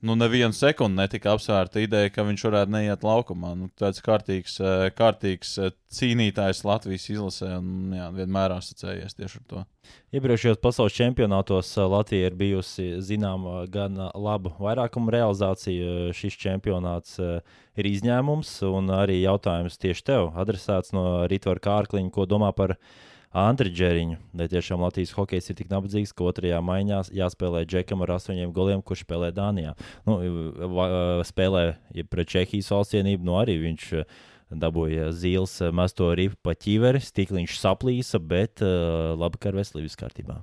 nu, 0.00 0.14
nevienu 0.16 0.52
sekundi 0.52 1.00
netika 1.00 1.32
apsvērta 1.34 1.80
ideja, 1.80 2.10
ka 2.12 2.24
viņš 2.26 2.44
varētu 2.46 2.72
neiet 2.72 3.04
laukumā. 3.06 3.54
Nu, 3.58 3.68
tāds 3.78 4.02
kārtīgs, 4.04 4.58
eh, 4.60 4.88
kārtīgs 4.96 5.56
eh, 5.58 5.72
cīnītājs 5.92 6.64
Latvijas 6.66 7.08
izlasē 7.10 7.56
un 7.58 7.94
jā, 7.96 8.10
vienmēr 8.16 8.56
asociējies 8.58 9.16
tieši 9.16 9.40
ar 9.40 9.46
to. 9.52 9.64
Iepriekšējos 10.18 10.58
pasaules 10.58 10.94
čempionātos 10.96 11.70
uh, 11.78 11.86
Latvija 11.92 12.26
ir 12.30 12.36
bijusi 12.38 12.96
zināma 13.06 13.64
gan 13.70 13.94
laba 14.14 14.50
vairākuma 14.58 15.14
realizācija. 15.14 16.12
Šis 16.16 16.38
čempionāts 16.42 17.20
ir 17.20 17.90
izņēmums, 17.92 18.56
un 18.66 18.90
arī 18.96 19.20
jautājums 19.22 19.78
tieši 19.78 20.06
tev 20.10 20.32
adresēts 20.34 20.94
no 20.96 21.26
Rītvara 21.30 21.62
Kārkliņa, 21.68 22.10
ko 22.10 22.26
domā 22.26 22.50
par 22.56 22.74
Antru 22.74 23.14
Džeriņu. 23.34 24.16
Vai 24.36 24.46
tiešām 24.48 24.80
Latvijas 24.80 25.12
hokejs 25.16 25.50
ir 25.50 25.56
tik 25.58 25.68
nabadzīgs, 25.72 26.14
ka 26.16 26.24
otrajā 26.28 26.60
maiņā 26.64 27.02
jāspēlē 27.16 27.64
Džekam 27.66 28.04
ar 28.06 28.14
astoņiem 28.16 28.52
goliem, 28.54 28.82
kurš 28.82 29.04
spēlē 29.04 29.32
Dānijā? 29.36 29.74
Nu, 30.06 30.18
va, 30.72 30.86
spēlē 31.26 31.76
pret 32.08 32.32
Čehijas 32.32 32.70
valstsienību, 32.72 33.26
nu 33.26 33.36
arī 33.40 33.58
viņš 33.64 33.88
dabūja 34.56 35.10
zīles 35.12 35.58
mesto 35.74 36.12
ripu 36.14 36.38
pa 36.46 36.54
ķīveri, 36.54 37.02
stikliņš 37.02 37.56
saplīsa, 37.60 38.20
bet 38.22 38.62
labi, 38.62 39.40
ka 39.42 39.50
ar 39.50 39.58
veselības 39.58 39.98
kārtībā. 39.98 40.40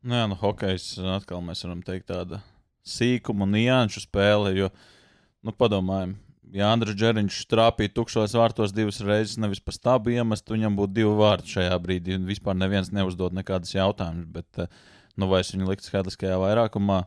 Nu, 0.00 0.16
jā, 0.16 0.24
nu, 0.30 0.36
hokejs 0.40 0.94
atkal 1.16 1.42
mēs 1.44 1.62
varam 1.66 1.84
teikt 1.84 2.08
tāda 2.10 2.40
sīkuma 2.86 3.46
nianšu 3.48 4.06
spēle, 4.06 4.54
jo, 4.56 4.70
nu, 5.44 5.52
padomājam, 5.52 6.16
ja 6.54 6.70
Andris 6.74 6.96
Džeriņš 6.98 7.40
trāpīja 7.50 7.94
tukšos 7.96 8.34
vārtos 8.38 8.74
divas 8.76 9.00
reizes, 9.04 9.38
nevis 9.40 9.62
pa 9.64 9.74
stābu 9.74 10.14
iemestu, 10.14 10.56
viņam 10.56 10.78
būtu 10.78 10.96
divi 11.00 11.12
vārti 11.20 11.56
šajā 11.56 11.78
brīdī, 11.82 12.16
un 12.18 12.28
vispār 12.28 12.58
neviens 12.58 12.92
neuzdod 12.94 13.36
nekādas 13.36 13.74
jautājumas, 13.76 14.26
bet, 14.34 14.64
nu, 15.16 15.30
vai 15.30 15.42
es 15.44 15.52
viņu 15.54 15.70
liktu 15.70 15.90
skaitliskajā 15.90 16.38
vairākumā? 16.42 17.04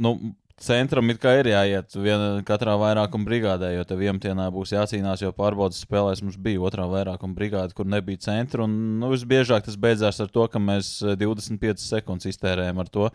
Nu, 0.00 0.14
centram 0.60 1.08
it 1.12 1.20
kā 1.20 1.32
ir 1.40 1.48
jāiet 1.50 1.96
viena, 1.96 2.28
katrā 2.46 2.76
vairākuma 2.80 3.26
brigādē, 3.26 3.72
jo 3.74 3.84
tev 3.88 4.02
vienā 4.04 4.46
būs 4.52 4.74
jācīnās, 4.76 5.24
jo 5.24 5.32
pārbaudas 5.36 5.80
spēlēs 5.86 6.22
mums 6.24 6.36
bija 6.40 6.60
otrā 6.60 6.86
vairākuma 6.90 7.36
brigāde, 7.36 7.74
kur 7.76 7.88
nebija 7.88 8.20
centra. 8.28 8.66
Un 8.68 9.00
nu, 9.00 9.10
visbiežāk 9.14 9.64
tas 9.66 9.78
beidzās 9.80 10.20
ar 10.20 10.28
to, 10.32 10.46
ka 10.52 10.60
mēs 10.60 10.98
25 11.02 11.80
sekundes 11.80 12.28
iztērējam 12.34 12.82
ar 12.84 12.92
to. 12.92 13.08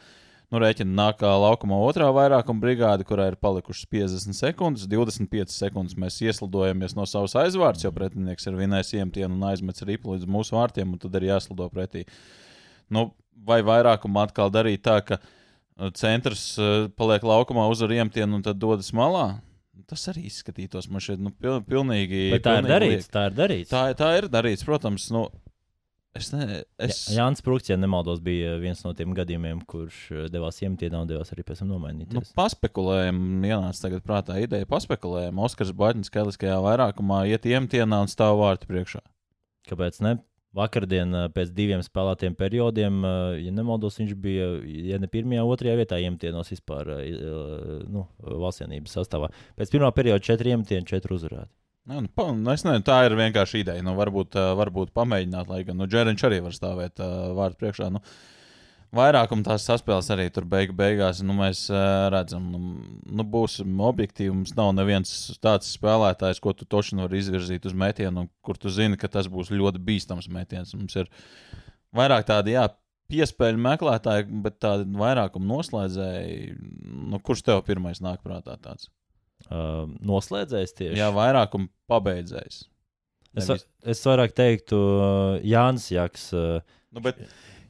Nu, 0.54 0.60
rēķina 0.62 0.94
nākā 0.94 1.30
laukumā 1.42 1.78
otrā 1.88 2.08
vairākuma 2.14 2.62
brigāde, 2.62 3.06
kurā 3.08 3.32
ir 3.32 3.38
palikušas 3.42 3.88
50 3.92 4.38
sekundes. 4.38 4.86
25 4.92 5.54
sekundes 5.54 5.98
mēs 6.00 6.20
ieslidojamies 6.22 6.94
no 6.98 7.08
savas 7.10 7.34
aizvārds, 7.42 7.86
jo 7.86 7.92
pretinieks 7.96 8.46
ir 8.46 8.60
vinējis 8.60 8.94
iemtienu 9.00 9.34
un 9.34 9.48
aizmetis 9.50 9.88
ripu 9.90 10.14
līdz 10.14 10.30
mūsu 10.30 10.58
vārtiem, 10.58 10.94
un 10.94 11.02
tad 11.02 11.18
ir 11.18 11.32
jāslido 11.32 11.68
pretī. 11.74 12.06
Nu, 12.94 13.10
vai 13.48 13.64
vairākumā 13.66 14.28
atkal 14.30 14.54
darīt 14.54 14.86
tā, 14.86 15.00
ka 15.08 15.18
centrs 15.98 16.54
paliek 16.96 17.26
laukumā 17.26 17.66
uz 17.72 17.82
riemtienu 17.82 18.38
un 18.38 18.46
tad 18.46 18.62
dodas 18.62 18.94
malā. 18.96 19.40
Tas 19.90 20.06
arī 20.10 20.24
izskatītos 20.30 20.88
man 20.90 21.04
šeit 21.04 21.20
nu, 21.22 21.34
pil, 21.36 21.60
pilnīgi. 21.66 22.30
Bet 22.32 22.46
tā 22.46 22.56
pilnīgi 22.56 22.70
ir 22.70 22.76
darīts. 22.76 23.02
liek. 23.02 23.12
Tā 23.12 23.26
ir 23.28 23.36
darīts. 23.38 23.74
Tā, 23.74 23.82
tā 23.98 24.12
ir 24.22 24.30
darīts, 24.32 24.64
protams. 24.66 25.10
Nu, 25.14 25.26
es 26.16 26.30
ne, 26.34 26.62
es, 26.82 27.02
Jā, 27.12 27.20
Jānis 27.20 27.44
Prūks, 27.46 27.70
ja 27.72 27.78
nemaldos, 27.80 28.22
bija 28.24 28.56
viens 28.62 28.82
no 28.86 28.94
tiem 28.98 29.14
gadījumiem, 29.18 29.62
kurš 29.70 29.98
eh, 30.14 30.28
devās 30.32 30.62
iemtienā 30.64 31.02
un 31.04 31.10
devās 31.10 31.32
arī 31.36 31.44
pēc 31.48 31.62
tam 31.62 31.70
Nu, 31.70 31.76
nomainīties. 31.78 32.32
paspekulējam, 32.38 33.20
ienāca 33.46 33.88
tagad 33.88 34.06
prātā 34.06 34.38
ideja. 34.44 34.68
Paspekulējam, 34.70 35.42
Oskars 35.46 35.74
Baļņas 35.76 36.12
skaitliskajā 36.12 36.56
vairākumā 36.64 37.26
iet 37.32 37.48
iemtienā 37.50 38.00
un 38.06 38.12
stāv 38.12 38.40
vārtu 38.42 38.70
priekšā. 38.72 39.04
Kāpēc 39.70 40.00
ne? 40.06 40.16
Vakardien 40.56 41.12
eh, 41.12 41.28
pēc 41.36 41.52
diviem 41.52 41.84
spēlētiem 41.84 42.38
periodiem, 42.40 43.02
eh, 43.04 43.42
ja 43.48 43.52
nemaldos, 43.56 44.00
viņš 44.00 44.16
bija, 44.16 44.48
ja 44.94 45.02
ne 45.04 45.12
pirmajā, 45.12 45.44
otrajā 45.44 45.76
vietā 45.82 46.00
iemtienos 46.00 46.54
vispār 46.56 46.96
nu, 47.92 48.08
valstsienības 48.24 48.98
sastāvā. 49.02 49.34
Pēc 49.60 49.76
pirmā 49.76 49.92
perioda 49.96 50.24
četri 50.24 50.56
iemtieni, 50.56 50.88
četri 50.88 51.18
uzvarēti. 51.20 51.52
Nu, 51.86 52.00
nu, 52.02 52.10
pa, 52.10 52.32
nu, 52.34 52.50
es 52.50 52.64
nezinu, 52.66 52.82
tā 52.86 53.04
ir 53.06 53.14
vienkārši 53.18 53.62
ideja. 53.62 53.84
Nu, 53.86 53.94
varbūt, 53.98 54.38
ā, 54.42 54.54
varbūt 54.58 54.94
pamēģināt, 54.98 55.52
lai 55.52 55.60
gan 55.68 55.78
nu, 55.78 55.86
Džeriņš 55.90 56.24
arī 56.26 56.40
var 56.42 56.56
stāvēt 56.56 57.02
uh, 57.04 57.36
vārdu 57.38 57.62
priekšā. 57.62 57.92
Nu, 57.94 58.02
Vairākam 58.96 59.42
tās 59.44 59.66
saspēles 59.68 60.08
arī 60.14 60.30
tur 60.32 60.46
beigu, 60.48 60.72
beigās 60.78 61.20
nu, 61.26 61.34
mēs 61.36 61.66
uh, 61.72 62.06
redzam, 62.14 62.46
nu, 62.54 62.60
nu, 63.20 63.26
būsim 63.28 63.82
objektīvi. 63.84 64.32
Mums 64.32 64.54
nav 64.56 64.72
neviens 64.78 65.12
tāds 65.44 65.74
spēlētājs, 65.76 66.40
ko 66.44 66.54
tu 66.56 66.68
toši 66.70 67.02
vari 67.02 67.20
izvirzīt 67.20 67.68
uz 67.68 67.76
metienu, 67.76 68.28
kur 68.46 68.60
tu 68.62 68.72
zini, 68.72 68.98
ka 69.02 69.12
tas 69.12 69.28
būs 69.32 69.52
ļoti 69.52 69.82
bīstams 69.84 70.30
metiens. 70.32 70.72
Mums 70.78 70.96
ir 71.02 71.12
vairāk 71.98 72.30
tādi, 72.30 72.56
jā, 72.56 72.70
piespēļu 73.12 73.62
meklētāji, 73.68 74.30
bet 74.46 74.62
tādi 74.64 74.88
vairākam 75.02 75.44
noslēdzēji. 75.50 76.56
Nu, 77.12 77.20
kurš 77.20 77.44
tev 77.50 77.66
pirmais 77.68 78.00
nāk 78.06 78.24
prātā 78.24 78.56
tāds? 78.62 78.88
Uh, 79.46 79.86
noslēdzējis 80.02 80.74
tieši. 80.74 80.98
Jā, 80.98 81.12
vairākam 81.14 81.68
pabeidzējis. 81.92 82.64
es, 83.38 83.50
Nevis- 83.50 83.66
es 83.94 84.00
vairāk 84.08 84.34
teiktu, 84.34 84.80
uh, 84.80 85.42
Jānis 85.46 85.92
Jaks. 85.94 86.32
Uh, 86.34 86.62
Nu, 86.96 87.04
bet, 87.04 87.20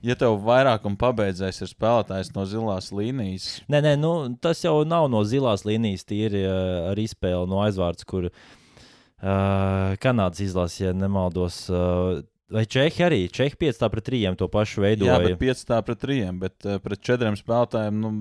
ja 0.05 0.15
tev 0.15 0.37
vairāk 0.45 0.85
un 0.87 0.95
pabeidzējis 1.01 1.63
ir 1.65 1.71
spēlētājs 1.73 2.29
no 2.35 2.45
zilās 2.47 2.91
līnijas, 2.95 3.47
Nē, 3.67 3.81
nē, 3.81 3.95
nu, 3.99 4.11
tas 4.39 4.61
jau 4.63 4.85
nav 4.87 5.09
no 5.11 5.23
zilās 5.27 5.65
līnijas, 5.67 6.05
tīri 6.07 6.45
uh, 6.45 6.91
ar 6.93 7.01
izspēli 7.01 7.49
no 7.49 7.59
aizvārds, 7.65 8.05
kur 8.07 8.29
uh, 8.29 9.97
Kanādas 9.99 10.43
izlase, 10.45 10.85
ja 10.85 10.93
nemaldos. 10.95 11.65
Uh, 11.73 12.21
vai 12.53 12.65
Čehi 12.69 13.03
arī? 13.03 13.23
Čehi 13.33 13.57
5 13.57 13.83
pret 13.91 14.07
3 14.13 14.37
to 14.39 14.47
pašu 14.47 14.79
jā, 14.79 14.87
veidoja. 14.89 15.19
bet 15.27 15.41
5 15.41 15.65
tā 15.73 15.81
pret 15.83 16.03
3, 16.05 16.31
bet 16.39 16.69
uh, 16.69 16.77
pret 16.83 17.01
4 17.01 17.35
spēlētājiem, 17.41 17.99
nu, 17.99 18.13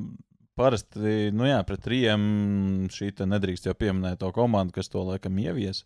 parasti, 0.59 1.31
nu 1.35 1.47
jā, 1.49 1.59
pret 1.67 1.83
3 1.85 2.01
šī 2.95 3.11
nedrīkst 3.27 3.67
jau 3.69 3.75
pieminēt 3.79 4.21
to 4.23 4.31
komandu, 4.35 4.75
kas 4.77 4.89
to 4.93 5.03
laikam 5.05 5.37
ievies. 5.43 5.85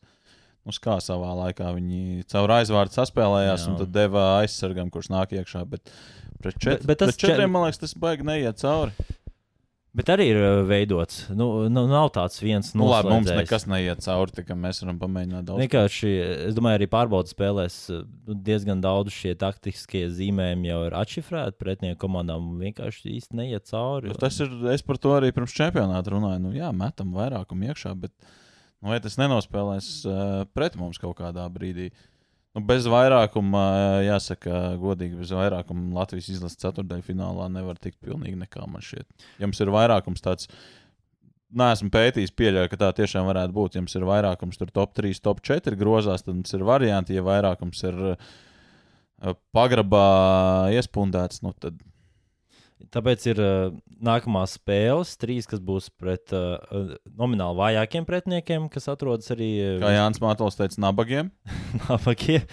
Uz 0.69 0.77
kā 0.85 0.99
savā 1.01 1.31
laikā 1.39 1.71
viņi 1.79 2.27
caur 2.29 2.51
aizvārdu 2.59 2.93
saspēlējās 2.93 3.63
Jā. 3.65 3.69
un 3.71 3.79
tad 3.81 3.93
deva 3.95 4.25
aizsargam, 4.43 4.91
kurš 4.93 5.09
nāk 5.15 5.31
iekšā. 5.39 5.63
Bet 5.71 5.89
pret, 6.43 6.59
čet, 6.61 6.83
Bet- 6.83 6.87
bet 6.91 6.99
pret 6.99 7.17
četriem, 7.17 7.47
čet- 7.49 7.53
man 7.55 7.65
liekas, 7.65 7.79
tas 7.81 7.95
baigi 7.95 8.27
neiet 8.27 8.59
cauri. 8.61 8.93
Bet 9.99 10.13
arī 10.15 10.29
ir 10.31 10.39
uh, 10.39 10.61
veidots. 10.69 11.25
Nu, 11.35 11.49
nu, 11.67 11.83
nav 11.91 12.13
tāds 12.15 12.39
viens 12.39 12.71
Nu, 12.79 12.87
labi, 12.87 13.11
mums 13.11 13.31
nekas 13.35 13.67
neiet 13.67 14.05
cauri, 14.05 14.35
tā 14.37 14.45
kā 14.47 14.55
mēs 14.55 14.79
varam 14.85 15.01
pamēģināt 15.01 15.49
daudz. 15.49 15.63
Vienkārši, 15.65 16.11
es 16.47 16.57
domāju, 16.57 16.79
arī 16.79 16.89
pārbaudas 16.93 17.35
spēlēs 17.35 17.79
uh, 17.91 18.05
nu, 18.29 18.37
diezgan 18.47 18.83
daudz 18.85 19.11
šie 19.17 19.35
taktiskie 19.41 20.05
zīmējumi 20.15 20.71
jau 20.71 20.81
ir 20.87 20.99
atšifrēti. 21.01 21.59
Pretinieku 21.59 22.03
komandām 22.05 22.53
vienkārši 22.61 23.17
īsti 23.17 23.41
neiet 23.41 23.67
cauri. 23.73 24.13
Nu, 24.13 24.19
Tas 24.23 24.39
ir, 24.45 24.55
es 24.71 24.87
par 24.87 25.01
to 25.03 25.17
arī 25.17 25.33
pirms 25.35 25.57
čempionāta 25.57 26.15
runāju. 26.15 26.45
Nu, 26.47 26.55
jā, 26.55 26.71
metam 26.71 27.11
vairākumu 27.19 27.73
iekšā, 27.73 27.97
bet 27.99 28.15
nu, 28.23 28.93
vai 28.93 29.01
tas 29.03 29.19
nenospēlēs 29.19 29.91
uh, 30.07 30.29
pret 30.55 30.79
mums 30.79 31.03
kaut 31.03 31.19
kādā 31.19 31.49
brīdī? 31.51 31.91
Nu, 32.57 32.63
bez 32.65 32.89
vairākuma, 32.89 33.61
uh, 33.61 34.01
jāsaka, 34.07 34.61
godīgi, 34.81 35.19
bez 35.21 35.33
vairākuma 35.37 36.01
Latvijas 36.01 36.31
izlases 36.33 36.61
ceturtajā 36.63 37.05
finālā 37.07 37.47
nevar 37.53 37.79
tikt 37.81 38.01
pilnīgi 38.05 38.41
nekā 38.41 38.65
man 38.71 38.85
šķiet. 38.85 39.29
Ja 39.39 39.49
mums 39.49 39.61
ir 39.65 39.73
vairākums 39.75 40.25
tāds, 40.25 40.51
Nē, 41.49 41.71
esmu 41.73 41.89
pētījis, 41.89 42.35
pieļauju, 42.37 42.69
ka 42.69 42.77
tā 42.77 42.89
tiešām 42.99 43.25
varētu 43.25 43.55
būt. 43.57 43.77
Ja 43.77 43.81
mums 43.81 43.95
ir 43.97 44.05
vairākums, 44.05 44.59
tur 44.61 44.69
top 44.69 44.93
3, 44.99 45.17
top 45.25 45.39
4 45.41 45.79
grozās, 45.81 46.21
tad 46.21 46.35
mums 46.35 46.53
ir 46.53 46.65
varianti. 46.69 47.15
Ja 47.17 47.23
vairākums 47.25 47.81
ir 47.89 48.03
uh, 48.11 49.33
pagrabā 49.57 50.09
iespundēts, 50.77 51.41
nu 51.47 51.55
tad 51.57 51.81
Tāpēc 52.95 53.25
ir 53.33 53.41
uh, 53.43 53.73
nākamās 54.05 54.55
spēles, 54.57 55.17
trīs, 55.21 55.49
kas 55.51 55.61
būs 55.65 55.89
pret 55.99 56.33
uh, 56.37 56.95
nomināli 57.19 57.59
vājākiem 57.59 58.07
pretiniekiem, 58.07 58.69
kas 58.73 58.87
atrodas 58.93 59.33
arī 59.35 59.49
uh, 59.61 59.81
Kā 59.83 59.91
Jānis 59.97 60.23
Mātols 60.23 60.59
teica, 60.59 60.79
nabagiem. 60.87 61.33
Nabakie. 61.89 62.45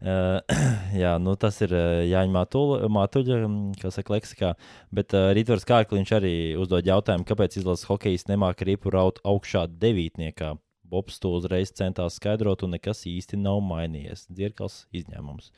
Uh, 0.00 0.38
jā, 1.02 1.14
nu 1.20 1.34
tas 1.40 1.58
ir 1.64 1.72
uh, 1.76 2.00
Jāņa 2.08 2.44
Mātuļa, 2.92 3.40
um, 3.48 3.56
kā 3.80 3.92
saka, 3.94 4.14
leksikā. 4.18 4.52
Bet 4.94 5.16
uh, 5.16 5.30
Rītvars 5.36 5.66
Kārkliņš 5.68 6.12
arī 6.20 6.34
uzdod 6.60 6.88
jautājumu, 6.88 7.26
kāpēc 7.28 7.58
izlases 7.60 7.88
hokejs 7.88 8.28
nemāca 8.28 8.68
ripu 8.68 8.92
raut 8.92 9.20
augšā 9.24 9.64
devītniekā. 9.80 10.54
Bobs 10.90 11.20
to 11.22 11.32
uzreiz 11.38 11.72
centās 11.76 12.18
skaidrot, 12.18 12.64
un 12.66 12.74
nekas 12.74 13.04
īsti 13.08 13.38
nav 13.40 13.60
mainījies. 13.64 14.26
Dzirkals 14.28 14.84
izņēmums. 14.92 15.52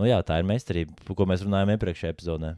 Nu 0.00 0.08
jā, 0.08 0.18
tā 0.24 0.40
ir 0.40 0.48
meistarība, 0.48 0.96
par 1.04 1.18
ko 1.18 1.28
mēs 1.28 1.44
runājām 1.44 1.74
iepriekšējā 1.74 2.14
epizodē. 2.14 2.54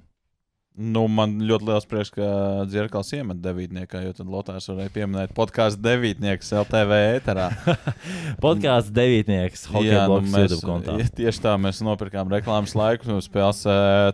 Nu, 0.75 1.05
man 1.07 1.37
ļoti 1.47 1.69
liels 1.69 1.85
prieks, 1.87 2.09
ka 2.11 2.25
Dzirkals 2.67 3.13
iemet 3.15 3.39
devītniekā, 3.39 4.01
jo 4.09 4.15
tad 4.17 4.31
Lotārs 4.33 4.65
varēja 4.67 4.91
pieminēt 4.97 5.35
podkāstu 5.37 5.79
devītnieks 5.85 6.51
LTV 6.59 6.97
ēterā. 7.13 7.45
Podkāsts 8.45 8.91
devītnieks, 8.97 9.69
hokeja 9.71 10.01
nu, 10.01 10.09
bloks 10.11 10.33
mēs, 10.33 10.49
YouTube 10.49 10.67
kontā. 10.67 10.97
ja 10.99 11.07
tieši 11.21 11.45
tā 11.45 11.53
mēs 11.63 11.79
nopirkām 11.87 12.33
reklāmas 12.35 12.75
laiku 12.75 13.07
no 13.07 13.21
spēles 13.23 13.63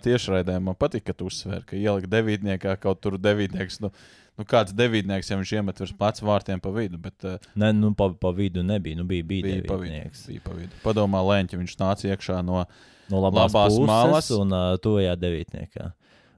tiešraidē. 0.04 0.58
Man 0.60 0.76
patīk, 0.76 1.06
ka 1.08 1.16
tu 1.16 1.30
uzsver, 1.32 1.64
ka 1.64 1.80
ielika 1.80 2.12
devītniekā 2.18 2.76
kaut 2.82 3.00
tur 3.00 3.16
devītnieks. 3.16 3.80
Nu, 3.80 3.88
nu 4.36 4.44
kāds 4.52 4.76
devītnieks, 4.76 5.32
ja 5.32 5.40
viņš 5.40 5.54
iemet 5.56 5.80
virs 5.80 5.96
pats 5.96 6.20
vārtiem 6.20 6.60
pa 6.60 6.74
vidu, 6.76 7.00
bet 7.00 7.24
uh, 7.24 7.40
Nē, 7.56 7.72
nu 7.78 7.94
pa, 7.96 8.10
pa 8.12 8.34
vidu 8.36 8.60
nebija. 8.68 9.00
Nu, 9.00 9.08
bija 9.08 9.24
bija, 9.24 9.48
bija 9.48 9.64
pa 9.64 9.80
vidu. 9.80 10.04
Bija 10.28 10.44
pa 10.44 10.60
vidu. 10.60 10.76
Padomā, 10.84 11.24
Lēņķi, 11.24 11.62
viņš 11.64 11.80
nāca 11.80 12.12
iekšā 12.12 12.42
no 12.44 12.66
No 13.10 13.18
labās, 13.24 13.50
Labās 13.50 13.72
puses 13.74 13.88
malas. 13.88 14.28
un 14.36 14.52
uh, 14.54 14.76
tuvajā 14.78 15.16
devītniekā. 15.18 15.88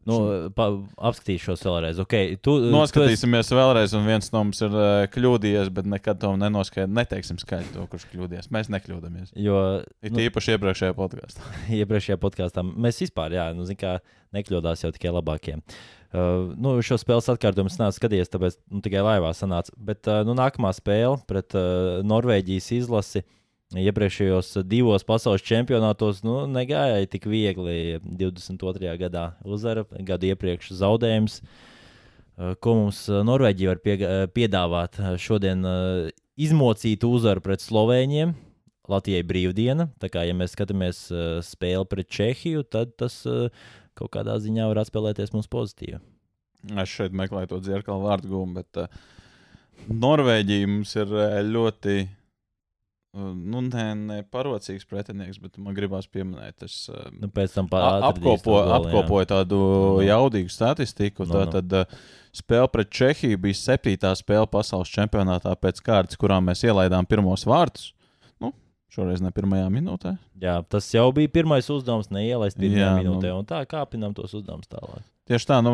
Nu, 0.09 0.17
pa, 0.57 0.67
apskatīšos 1.11 1.63
vēlreiz. 1.63 2.01
Okay, 2.03 2.35
tu, 2.43 2.57
Noskatīsimies 2.73 3.47
tu 3.47 3.55
esi... 3.55 3.59
vēlreiz, 3.59 3.95
un 3.95 4.09
viens 4.09 4.33
no 4.35 4.41
mums 4.43 4.63
ir 4.65 4.75
uh, 4.75 5.05
kļūdījies, 5.13 5.71
bet 5.77 5.87
nekad 5.93 6.19
to 6.23 6.33
nenoskaidrojam. 6.41 6.97
Neteiksim 6.99 7.39
skaidri 7.39 7.71
to, 7.75 7.87
kurš 7.91 8.09
kļūdījies. 8.11 8.51
Mēs 8.55 8.71
nekļūdāmies. 8.75 9.35
Jo, 9.39 9.61
Ir 10.03 10.15
nu, 10.15 10.23
īpaši 10.25 10.57
iepriekšējā 10.57 10.97
podkāstā. 10.99 11.53
iepriekšējā 11.81 12.19
podkāstā 12.23 12.65
mēs 12.67 12.99
vispār, 13.05 13.37
jā, 13.39 13.49
nu, 13.55 13.67
kā, 13.79 14.01
nekļūdās 14.35 14.83
jau 14.87 14.91
tikai 14.97 15.15
labākie. 15.15 15.61
Uh, 16.13 16.51
nu, 16.59 16.75
šo 16.85 16.99
spēles 17.01 17.31
atkārtojumu 17.33 17.71
es 17.71 17.79
neesmu 17.79 18.01
skatījies, 18.01 18.33
tāpēc 18.33 18.59
nu, 18.75 18.83
tikai 18.85 19.05
laivā 19.07 19.31
sanāca. 19.39 19.71
Bet 19.79 20.11
uh, 20.11 20.25
nu, 20.27 20.35
nākamā 20.39 20.75
spēle 20.77 21.23
pret 21.31 21.55
uh, 21.55 22.03
Norvēģijas 22.05 22.73
izlasi. 22.81 23.23
Uh, 23.23 23.39
iepriekšējos 23.79 24.63
divos 24.69 25.05
pasaules 25.07 25.45
čempionātos 25.47 26.23
nu, 26.27 26.43
negāja 26.51 27.07
tik 27.11 27.27
viegli. 27.31 27.99
22. 28.05 28.93
gadā 29.01 29.33
uzvara, 29.45 29.85
gadu 30.05 30.29
iepriekš 30.33 30.73
zaudējums. 30.81 31.41
Eh, 31.43 32.55
ko 32.61 32.77
mums 32.79 33.05
eh, 33.09 33.23
Norvēģija 33.27 33.73
var 33.73 33.83
eh, 33.95 34.15
piedāvāt? 34.35 35.01
Šodien 35.21 35.65
izmocītu 36.41 37.13
uzvaru 37.17 37.45
pret 37.45 37.65
Slovēņiem. 37.65 38.35
Latvijai 38.91 39.23
brīvdiena. 39.25 39.87
Tā 40.03 40.11
kā 40.13 40.25
ja 40.27 40.35
mēs 40.37 40.57
skatāmies 40.57 41.05
spēli 41.47 41.87
pret 41.89 42.09
Čehiju, 42.11 42.65
tad 42.67 42.97
tas 42.99 43.21
kaut 43.95 44.11
kādā 44.13 44.35
ziņā 44.43 44.67
var 44.69 44.83
atspēlēties 44.83 45.31
mums 45.37 45.47
pozitīvi. 45.53 46.01
Es 46.83 46.91
šeit 46.91 47.15
meklēju 47.15 47.53
to 47.53 47.61
dzirkalu 47.63 48.03
vārdu 48.05 48.33
gūmu, 48.33 48.57
bet 48.59 48.81
uh, 48.83 48.91
Norvēģija 49.91 50.69
mums 50.71 50.93
ir 50.99 51.15
ļoti 51.49 51.97
Nu, 53.13 53.61
nē, 53.61 53.87
ne 53.99 54.19
parocīgs 54.33 54.87
pretinieks, 54.89 55.37
bet 55.43 55.59
man 55.61 55.75
gribās 55.77 56.07
pieminēt, 56.09 56.63
es 56.65 56.87
nu, 57.13 57.29
apkopo, 58.09 58.55
goli, 58.55 58.71
apkopoju 58.79 59.29
tādu 59.29 59.59
no. 59.59 59.99
jaudīgu 60.07 60.53
statistiku. 60.53 61.27
No, 61.29 61.43
no. 61.45 61.51
Tad 61.53 61.93
spēle 62.33 62.71
pret 62.73 62.89
Čehiju 62.89 63.43
bija 63.45 63.59
septītā 63.61 64.15
spēle 64.17 64.49
pasaules 64.49 64.93
čempionātā 64.95 65.53
pēc 65.61 65.85
kārtas, 65.85 66.17
kurā 66.21 66.41
mēs 66.41 66.65
ielaidām 66.65 67.09
pirmos 67.09 67.45
vārtus. 67.45 67.91
Nu, 68.93 69.01
šoreiz 69.01 69.23
ne 69.25 69.31
pirmajā 69.33 69.71
minūtē. 69.73 70.11
Jā, 70.43 70.59
tas 70.69 70.85
jau 70.93 71.07
bija 71.17 71.31
pirmais 71.33 71.69
uzdevums, 71.73 72.11
neielaist 72.13 72.59
pirmajā 72.61 72.91
Jā, 72.91 72.93
minūtē, 73.01 73.31
nu, 73.33 73.41
un 73.41 73.47
tā 73.49 73.63
kāpinām 73.69 74.13
tos 74.13 74.35
uzdevumus 74.37 74.69
tālāk. 74.69 75.01
Tieši 75.31 75.47
tā, 75.49 75.61
nu, 75.65 75.73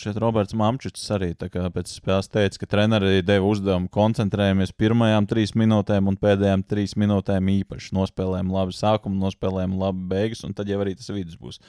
šeit 0.00 0.16
Roberts 0.22 0.54
Mamčits 0.56 1.02
arī 1.12 1.32
pēc 1.36 1.90
spēles 1.90 2.30
teica, 2.32 2.60
ka 2.62 2.68
treneri 2.72 3.20
deva 3.26 3.50
uzdevumu 3.50 3.90
koncentrējamies 3.92 4.72
pirmajām 4.78 5.26
trīs 5.28 5.52
minūtēm 5.58 6.08
un 6.08 6.16
pēdējām 6.16 6.64
trīs 6.64 6.96
minūtēm 6.96 7.50
īpaši. 7.58 7.92
Nospēlējām 7.98 8.54
labi 8.54 8.78
sākumu, 8.78 9.18
nospēlējām 9.26 9.76
labi 9.82 10.08
beigas, 10.14 10.44
un 10.46 10.56
tad 10.56 10.70
jau 10.72 10.80
arī 10.84 10.96
tas 10.96 11.10
vidus 11.12 11.36
būs 11.36 11.60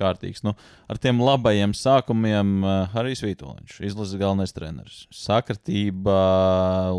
kārtīgs. 0.00 0.42
Nu, 0.46 0.56
ar 0.90 1.00
tiem 1.02 1.20
labajiem 1.22 1.74
sākumiem 1.76 2.56
uh, 2.64 2.96
arī 2.96 3.12
Svītoliņš, 3.18 3.76
izlases 3.84 4.18
galvenais 4.20 4.56
treneris. 4.56 5.04
Sakartība, 5.14 6.16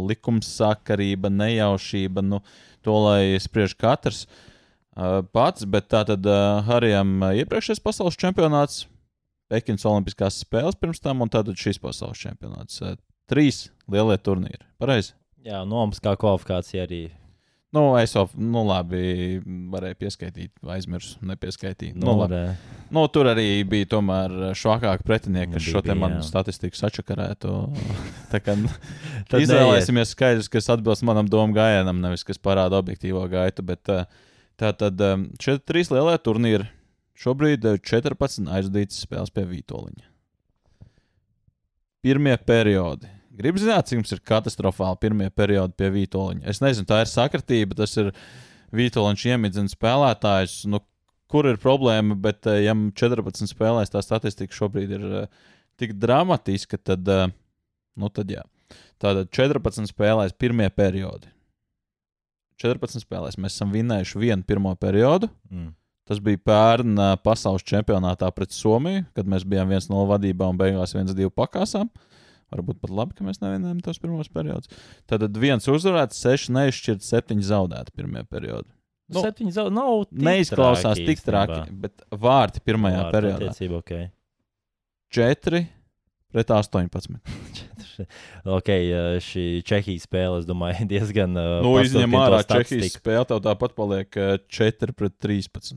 likumsakarība, 0.05 1.33
nejaušība, 1.33 2.23
nu, 2.23 2.39
to 2.85 3.01
lai 3.07 3.41
spriež 3.41 3.75
katrs. 3.75 4.27
Uh, 4.91 5.21
pats, 5.33 5.65
bet 5.65 5.89
tā 5.91 6.05
tad 6.07 6.25
uh, 6.27 6.61
Harijam 6.67 7.17
uh, 7.23 7.35
iepriekšējais 7.41 7.83
pasaules 7.83 8.19
čempionāts 8.19 8.85
Pekinas 9.51 9.83
Olimpiskās 9.87 10.37
spēles 10.45 10.77
pirms 10.79 11.01
tam, 11.03 11.23
un 11.25 11.31
tātad 11.31 11.57
šis 11.59 11.79
pasaules 11.83 12.19
čempionāts. 12.21 12.79
Trīs 13.27 13.65
lielie 13.91 14.15
turnīri. 14.23 14.63
Pareizi. 14.79 15.11
Jā, 15.43 15.63
no 15.67 15.81
Olimpiskā 15.81 16.13
kvalifikācija 16.19 16.85
arī. 16.87 17.01
Nu, 17.71 17.85
es 17.95 18.11
jau, 18.11 18.25
nu, 18.35 18.65
labi, 18.67 19.39
varēju 19.71 19.97
pieskaitīt, 20.01 20.51
aizmirsu, 20.73 21.21
nepieskaitīju. 21.23 21.95
Nu, 22.01 22.17
nu, 22.27 22.39
nu, 22.91 23.03
tur 23.15 23.29
arī 23.31 23.45
bija 23.63 23.87
tomēr 23.93 24.51
švakāki 24.59 25.07
pretinieki, 25.07 25.53
kas 25.55 25.69
šo 25.69 25.83
te 25.85 25.95
manu 25.95 26.19
statistiku 26.27 26.75
sačakarētu. 26.75 27.53
Tā 28.33 28.43
kā 28.43 28.57
izvēlēsimies 29.39 30.11
skaidrs, 30.17 30.51
kas 30.51 30.67
atbilst 30.75 31.07
manam 31.07 31.31
domu 31.31 31.55
gājienam, 31.55 32.03
nevis 32.03 32.27
kas 32.27 32.41
parāda 32.43 32.81
objektīvo 32.83 33.23
gaitu. 33.31 33.63
Bet 33.71 33.87
tā 33.87 34.75
tad 34.75 34.99
šeit 35.39 35.63
trīs 35.63 35.95
lielie 35.95 36.19
turnīri 36.19 36.67
Šobrīd 37.21 37.65
14 37.85 38.47
eh, 38.47 38.53
aizdītas 38.57 39.03
spēles 39.05 39.33
pie 39.33 39.45
Vitoļņa. 39.45 40.07
Pirmie 42.01 42.33
periodi. 42.41 43.09
Gribu 43.41 43.61
zināt, 43.61 43.89
cik 43.89 44.01
mums 44.01 44.13
ir 44.13 44.21
katastrofāli 44.27 44.99
pirmie 45.01 45.27
periodi 45.33 45.73
pie 45.79 45.89
Vitoļņa. 45.95 46.45
Es 46.51 46.61
nezinu, 46.61 46.85
tā 46.89 47.01
ir 47.01 47.09
sakritība, 47.09 47.77
tas 47.79 47.95
ir 47.97 48.11
Vitoļņš 48.77 49.25
iemidzina 49.31 49.71
spēlētājus. 49.71 50.59
Nu, 50.69 50.83
kur 51.31 51.47
ir 51.49 51.59
problēma, 51.61 52.17
bet 52.19 52.47
eh, 52.51 52.65
ja 52.67 52.75
14 52.75 53.49
spēlēs 53.49 53.93
tā 53.93 54.03
statistika 54.05 54.55
šobrīd 54.55 54.95
ir 54.97 55.05
uh, 55.09 55.51
tik 55.79 55.95
dramatiska, 55.97 56.79
tad, 56.91 57.07
uh, 57.09 57.31
nu 57.97 58.11
tad 58.13 58.31
jā. 58.31 58.43
Tātad 59.01 59.31
14 59.33 59.89
spēlēs 59.89 60.37
pirmie 60.37 60.69
periodi. 60.69 61.31
14 62.61 63.01
spēlēs 63.01 63.39
mēs 63.41 63.55
esam 63.57 63.71
vinnējuši 63.73 64.21
vienu 64.21 64.45
pirmo 64.45 64.75
periodu. 64.77 65.31
Mm. 65.49 65.71
Tas 66.05 66.19
bija 66.21 66.37
pērn 66.45 66.99
pasaules 67.23 67.63
čempionātā 67.65 68.27
pret 68.35 68.53
Somiju, 68.53 69.05
kad 69.15 69.27
mēs 69.29 69.45
bijām 69.47 69.69
viens 69.71 69.87
no 69.89 70.03
vadībā 70.09 70.49
un 70.51 70.59
beigās 70.59 70.93
viens 70.93 71.15
divu 71.17 71.31
pakāsām. 71.33 71.89
Varbūt 72.51 72.81
pat 72.83 72.91
labi, 72.91 73.15
ka 73.17 73.25
mēs 73.25 73.39
nevienojam 73.39 73.79
tos 73.85 73.99
pirmos 74.01 74.29
periodus. 74.31 74.71
Tad 75.07 75.23
viens 75.39 75.67
uzvarēts, 75.71 76.19
seši 76.19 76.55
neizšķirti, 76.57 77.07
septiņi 77.07 77.47
zaudēti 77.47 77.95
pirmajā 77.95 78.27
periodā. 78.27 78.67
Nu, 79.11 79.23
septiņi 79.23 79.53
zaudēti 79.55 79.77
nav. 79.77 80.01
Neizklausās 80.29 80.99
trāki, 80.99 81.07
tik 81.07 81.23
traki, 81.25 81.61
bet 81.83 82.03
vārti 82.11 82.63
pirmajā 82.63 83.05
vārti 83.05 83.15
periodā. 83.17 83.53
Okay. 83.79 84.09
Četri 85.11 85.65
pret 86.33 86.51
18. 86.55 87.17
ok, 88.57 88.69
šī 89.23 89.45
Čehijas 89.67 90.07
spēle, 90.07 90.39
es 90.41 90.47
domāju, 90.49 90.87
diezgan. 90.93 91.35
Nu, 91.35 91.75
izņem 91.81 92.15
ārā 92.19 92.41
Čehijas 92.47 92.97
spēle, 92.97 93.25
tev 93.29 93.43
tāpat 93.45 93.75
paliek 93.77 94.21
4 94.47 94.95
pret 94.97 95.17
13. 95.23 95.75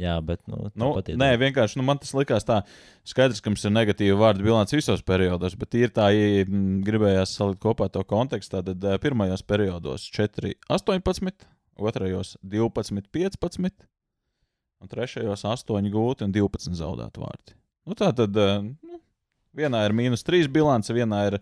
Jā, 0.00 0.16
bet. 0.26 0.40
Nu, 0.50 0.68
nu, 0.74 0.90
nē, 1.20 1.30
vienkārši 1.38 1.78
nu, 1.78 1.86
man 1.86 2.00
tas 2.02 2.14
likās 2.16 2.46
tā. 2.46 2.60
Skaidrs, 3.06 3.42
ka 3.44 3.52
mums 3.52 3.62
ir 3.66 3.74
negatīva 3.74 4.16
vārdu 4.18 4.46
bilants 4.46 4.74
visos 4.74 5.04
periodos, 5.06 5.54
bet 5.60 5.76
ir 5.78 5.92
tā, 5.94 6.08
ja 6.14 6.44
gribējās 6.86 7.36
salikt 7.38 7.62
kopā 7.62 7.90
to 7.92 8.02
kontekstu. 8.08 8.62
Tad 8.64 8.86
pirmajos 9.04 9.44
periodos 9.46 10.08
4, 10.14 10.56
18, 10.72 11.46
otrajos 11.78 12.34
12, 12.42 13.06
15, 13.14 13.86
un 14.82 14.90
trešajos 14.90 15.46
8 15.52 15.92
gūti 15.94 16.26
un 16.26 16.34
12 16.34 16.80
zaudēti 16.80 17.22
vārti. 17.22 17.56
Nu, 17.84 17.96
tā 17.98 18.10
tad 18.16 18.34
nu, 18.34 18.93
Vienā 19.54 19.84
ir 19.86 19.94
mīnus 19.96 20.26
3 20.26 20.50
bilance, 20.52 20.94
vienā 20.94 21.20
ir 21.28 21.38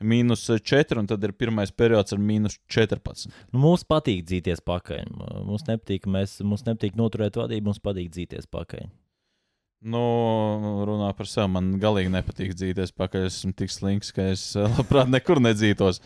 mīnus 0.00 0.46
4, 0.48 0.96
un 1.00 1.08
tad 1.10 1.24
ir 1.26 1.34
pirmais 1.36 1.72
periods 1.76 2.16
ar 2.16 2.22
mīnus 2.22 2.56
14. 2.72 3.28
Nu, 3.52 3.60
mums 3.66 3.84
patīk 3.84 4.24
dzīties 4.28 4.64
pakaļ. 4.64 5.04
Mums 5.48 5.66
nepatīk, 5.68 6.08
mēs, 6.08 6.38
mums 6.46 6.64
nepatīk 6.68 6.96
noturēt 6.98 7.36
vadību, 7.40 7.68
mums 7.68 7.82
patīk 7.84 8.08
dzīties 8.16 8.48
pakaļ. 8.52 8.88
Nu, 9.80 10.00
runā 10.84 11.08
par 11.16 11.28
sevi. 11.28 11.48
Man 11.54 11.72
galīgi 11.80 12.12
nepatīk 12.12 12.52
dzīties 12.56 12.92
pakaļ. 12.96 13.28
Es 13.28 13.40
esmu 13.40 13.54
tik 13.56 13.72
slinks, 13.72 14.12
ka 14.16 14.30
es 14.34 14.44
labprāt 14.56 15.08
nekur 15.12 15.40
nedzītos. 15.40 16.02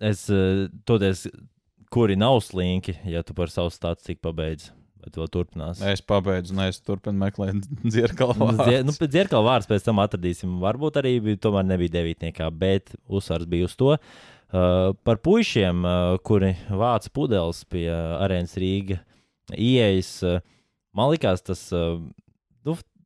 Es 0.00 0.24
toties, 0.88 1.26
kuri 1.92 2.16
nav 2.16 2.40
slinki, 2.44 2.96
ja 3.08 3.24
tu 3.26 3.36
par 3.36 3.52
savu 3.52 3.72
statistiku 3.74 4.28
pabeidzi. 4.28 4.72
Vai 5.08 5.14
to 5.14 5.26
turpinās? 5.32 5.80
Es 5.80 6.02
pabeidzu, 6.04 6.52
un 6.54 6.64
es 6.66 6.80
turpinu 6.84 7.18
meklēt 7.22 7.64
dzirkalu 7.92 8.36
nu. 8.38 8.50
Nu, 8.84 8.94
pēc 8.94 9.12
dzirkalu 9.14 9.46
vārdu 9.46 9.70
pēc 9.72 9.86
tam 9.86 10.02
atradīsim. 10.04 10.58
Varbūt 10.62 11.00
arī 11.00 11.14
bija, 11.24 11.40
tomēr 11.48 11.66
nebija 11.68 11.96
devītniekā, 11.98 12.50
bet 12.52 12.92
uzsvars 13.08 13.48
bija 13.48 13.68
uz 13.70 13.76
to. 13.78 13.94
Uh, 14.48 14.94
par 15.04 15.20
puišiem, 15.24 15.82
uh, 15.84 16.14
kuri 16.24 16.54
vāca 16.72 17.10
pudeles 17.12 17.64
pie 17.68 17.84
uh, 17.90 18.16
arēnas 18.24 18.56
Rīga 18.60 19.02
ieejas, 19.52 20.12
uh, 20.24 20.38
man 20.96 21.12
likās 21.12 21.44
tas 21.44 21.66
uh, 21.76 21.98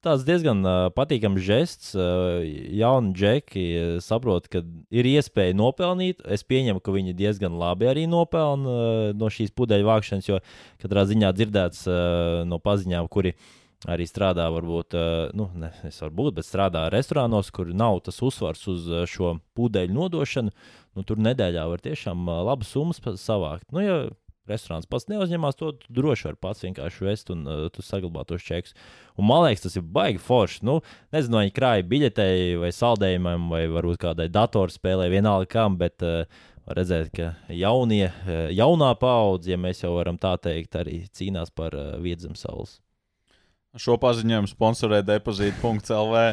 tāds 0.04 0.24
diezgan 0.26 0.60
uh, 0.66 0.88
patīkams 0.94 1.42
žests. 1.42 1.92
Uh, 1.96 2.42
jauni 2.76 3.14
džeki 3.16 3.64
uh, 3.76 3.94
saprot, 4.04 4.48
ka 4.52 4.62
ir 4.92 5.08
iespēja 5.08 5.56
nopelnīt. 5.58 6.22
Es 6.26 6.44
pieņemu, 6.46 6.82
ka 6.82 6.94
viņi 6.94 7.16
diezgan 7.18 7.56
labi 7.60 7.88
arī 7.90 8.04
nopelna 8.10 8.76
uh, 8.76 9.08
no 9.16 9.30
šīs 9.32 9.54
pudeļu 9.56 9.88
vākšanas, 9.88 10.28
jo 10.30 10.38
katrā 10.82 11.06
ziņā 11.10 11.32
dzirdēts 11.38 11.84
uh, 11.88 12.42
no 12.48 12.60
paziņām, 12.62 13.10
kuri 13.12 13.34
arī 13.90 14.06
strādā, 14.06 14.46
varbūt, 14.54 14.94
uh, 14.94 15.34
nu, 15.38 15.48
ne, 15.58 15.72
es 15.88 15.98
varbūt, 16.04 16.36
bet 16.38 16.46
strādā 16.46 16.86
restorānos, 16.94 17.50
kur 17.54 17.72
nav 17.74 18.02
tas 18.06 18.20
uzsvars 18.22 18.66
uz 18.70 18.90
šo 19.10 19.36
pudeļu 19.58 19.98
nodošanu. 19.98 20.54
Nu, 20.92 21.06
tur 21.08 21.22
nedēļā 21.24 21.64
var 21.70 21.80
tiešām 21.82 22.26
labas 22.46 22.74
summas 22.74 23.00
savākt. 23.00 23.70
Nu, 23.72 23.80
ja 23.80 24.02
restorāns 24.50 24.88
pats 24.90 25.07
neuzņemās, 25.11 25.59
to 25.59 25.72
droši 25.92 26.28
var 26.31 26.38
pats 26.42 26.64
vienkārši 26.64 27.07
vest 27.07 27.33
un 27.35 27.44
uh, 27.46 27.64
tu 27.72 27.85
saglabā 27.85 28.24
tos 28.28 28.44
čekus. 28.44 28.74
Un 29.16 29.28
man 29.28 29.44
liekas, 29.46 29.66
tas 29.66 29.78
ir 29.78 29.87
baigi 29.87 30.22
forši. 30.22 30.62
Nu, 30.66 30.81
nezinu, 31.14 31.38
vai 31.38 31.44
viņi 31.46 31.57
krāja 31.59 31.88
biļetei 31.92 32.57
vai 32.62 32.72
saldējumam, 32.74 33.48
vai 33.52 33.64
varbūt 33.72 34.02
kādai 34.02 34.28
datorspēlē, 34.33 35.09
vienalga 35.12 35.50
kam, 35.52 35.78
bet 35.81 36.05
uh, 36.07 36.24
var 36.66 36.81
redzēt, 36.81 37.12
ka 37.16 37.33
jaunie, 37.55 38.07
uh, 38.11 38.48
jaunā 38.55 38.92
paudze, 39.00 39.52
ja 39.55 39.61
mēs 39.61 39.85
jau 39.85 39.94
varam 39.98 40.18
tā 40.20 40.35
teikt, 40.42 40.78
arī 40.81 41.05
cīnās 41.14 41.55
par 41.55 41.76
uh, 41.78 41.94
vietu 42.02 42.28
zem 42.28 42.38
saules. 42.38 42.81
Šo 43.81 43.94
paziņojumu 43.96 44.50
sponsorē 44.50 44.98
depozīta.lv. 45.09 46.24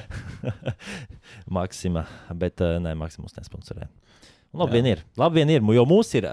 Maksima, 1.55 2.03
bet 2.35 2.59
uh, 2.65 2.81
nē, 2.83 2.97
Maksimus 2.99 3.37
nesponsorē. 3.37 3.87
Un 3.87 4.08
Labi, 4.49 4.79
vien 4.79 4.87
ir. 4.89 5.01
Labi, 5.19 5.43
vien 5.43 5.51
ir. 5.53 5.65
Jo 5.75 5.83
mums 5.85 6.09
ir 6.17 6.25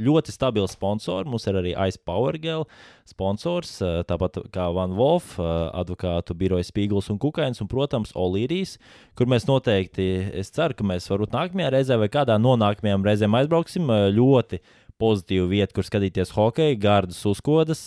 ļoti 0.00 0.32
stabils 0.32 0.72
sponsors. 0.72 1.28
Mums 1.28 1.44
ir 1.50 1.58
arī 1.60 1.74
Ice 1.84 2.00
Power 2.00 2.38
Gel 2.40 2.64
sponsors, 3.08 3.74
tāpat 4.08 4.38
kā 4.54 4.70
Van 4.72 4.94
Wolf, 4.96 5.34
advokātu 5.38 6.36
biroja 6.38 6.64
Spīgls 6.64 7.10
un 7.12 7.20
Kukains, 7.20 7.60
un, 7.60 7.68
protams, 7.68 8.14
Olīrijas, 8.16 8.78
kur 9.16 9.28
mēs 9.28 9.44
noteikti, 9.48 10.06
es 10.40 10.52
ceru, 10.56 10.76
ka 10.76 10.86
mēs 10.88 11.08
varbūt 11.12 11.36
nākamajā 11.36 11.70
reizē 11.72 12.00
vai 12.00 12.08
kādā 12.12 12.38
no 12.40 12.56
nākamajām 12.60 13.04
reizēm 13.04 13.36
aizbrauksim 13.36 13.92
ļoti 14.16 14.62
pozitīvu 14.98 15.46
vietu, 15.52 15.76
kur 15.76 15.86
skatīties 15.86 16.32
hokeju, 16.34 16.78
gardas 16.82 17.20
uzkodas. 17.28 17.84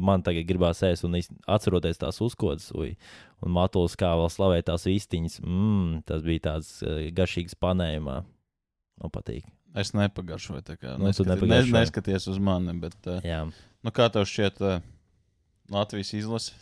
Man 0.00 0.22
tagad 0.24 0.46
gribās 0.48 0.84
ēst 0.86 1.08
un 1.08 1.16
atceroties 1.50 2.00
tās 2.00 2.20
uzkodas. 2.22 2.68
Uj. 2.76 2.94
Un 3.42 3.56
Matulis 3.56 3.96
kā 3.98 4.12
vēl 4.20 4.30
slavēt 4.30 4.68
tās 4.68 4.86
vistiņas. 4.86 5.40
Mm, 5.42 6.04
tas 6.06 6.22
bija 6.22 6.46
tāds 6.52 6.76
garšīgs 7.16 7.58
panējumā. 7.58 8.20
Man 9.02 9.10
patīk. 9.10 9.46
Es 9.78 9.90
nepagaršoju, 9.96 10.62
tā 10.66 10.76
kā 10.78 10.96
Nu, 11.00 11.08
neskati, 11.08 11.48
ne, 11.48 11.62
neskaties 11.72 12.28
uz 12.30 12.38
mani. 12.42 12.74
Bet, 12.82 12.98
uh, 13.08 13.22
Jā. 13.24 13.40
nu, 13.48 13.92
kā 13.94 14.06
tev 14.12 14.28
šķiet, 14.28 14.60
uh, 14.62 14.84
Latvijas 15.72 16.12
izlase? 16.18 16.54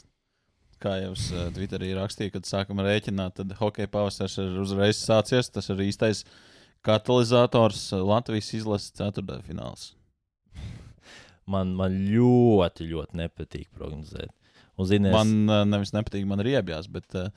Kā 0.81 0.95
jau 1.03 1.13
es 1.13 1.27
uh, 1.35 1.51
Twitterī 1.53 1.91
rakstīju, 1.99 2.33
kad 2.39 2.49
sākam 2.49 2.81
rēķināt, 2.81 3.37
tad 3.43 3.53
hokeja 3.59 3.91
pavasaris 3.93 4.39
ir 4.41 4.61
uzreiz 4.63 5.03
sācies. 5.03 5.51
Tas 5.53 5.69
ir 5.69 5.83
īstais 5.85 6.23
katalizators 6.87 7.91
Latvijas 7.93 8.55
izlases 8.57 8.95
ceturtajā 8.97 9.45
fināls. 9.51 9.91
Man, 11.51 11.75
man 11.77 11.97
ļoti, 12.09 12.87
ļoti 12.93 13.19
nepatīk 13.21 13.69
prognozēt. 13.75 14.31
Un, 14.79 14.87
zini, 14.89 15.11
es, 15.11 15.17
Man 15.19 15.51
uh, 15.51 15.65
nevis 15.69 15.93
nepatīk, 15.93 16.25
man 16.31 16.41
ir 16.45 16.55
iebjās, 16.55 16.87
bet 16.89 17.19
uh, 17.19 17.29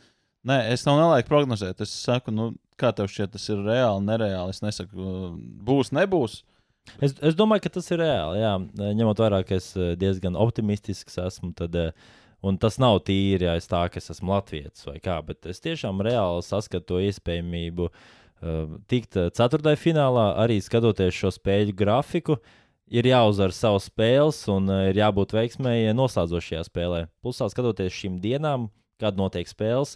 nē, 0.48 0.62
es 0.72 0.86
tev 0.86 0.96
nelaiku 1.02 1.34
prognozēt. 1.34 1.82
Es 1.84 1.92
saku, 2.06 2.32
nu, 2.32 2.52
kā 2.80 2.94
tev 2.96 3.12
šķiet, 3.12 3.36
tas 3.36 3.46
ir 3.54 3.62
reāli, 3.66 4.06
nereāli. 4.08 4.56
Es 4.56 4.64
nesaku, 4.66 4.98
uh, 4.98 5.30
būs, 5.68 5.94
nebūs. 5.96 6.42
es, 7.00 7.16
es 7.22 7.38
domāju, 7.40 7.66
ka 7.66 7.76
tas 7.78 7.88
ir 7.94 8.04
reāli. 8.04 8.42
Jā. 8.44 8.58
Ņemot 9.00 9.24
vērā, 9.24 9.44
ka 9.48 9.58
es 9.60 9.72
eh, 9.78 9.94
diezgan 10.00 10.38
optimistisks 10.40 11.20
esmu, 11.22 11.54
tad, 11.58 11.78
eh, 11.80 11.94
un 12.44 12.58
tas 12.60 12.80
nav 12.82 13.00
tīri 13.08 13.48
aiz 13.50 13.70
tā, 13.72 13.86
ka 13.92 14.02
es 14.02 14.12
esmu 14.14 14.36
latviečs 14.36 14.88
vai 14.90 14.98
kā, 15.04 15.20
bet 15.26 15.48
es 15.50 15.64
tiešām 15.64 16.04
reāli 16.04 16.44
saskatu 16.44 16.94
to 16.94 17.00
iespējamību 17.08 17.88
uh, 18.44 18.76
tikt 18.92 19.18
eh, 19.20 19.30
ceturtajā 19.36 19.80
finālā, 19.80 20.34
arī 20.44 20.60
skatoties 20.64 21.16
šo 21.16 21.34
spēļu 21.38 21.76
grafiku. 21.80 22.40
Ir 22.94 23.08
jāuzvar 23.08 23.54
savas 23.56 23.88
spēles 23.90 24.44
un 24.52 24.68
uh, 24.70 24.84
ir 24.90 25.00
jābūt 25.00 25.34
veiksmēji 25.34 25.96
noslēdzošajā 25.98 26.66
spēlē. 26.68 27.06
Plusā 27.24 27.48
skatoties 27.50 27.96
šīm 27.96 28.20
dienām, 28.22 28.68
kad 29.02 29.18
notiek 29.18 29.50
spēles, 29.50 29.96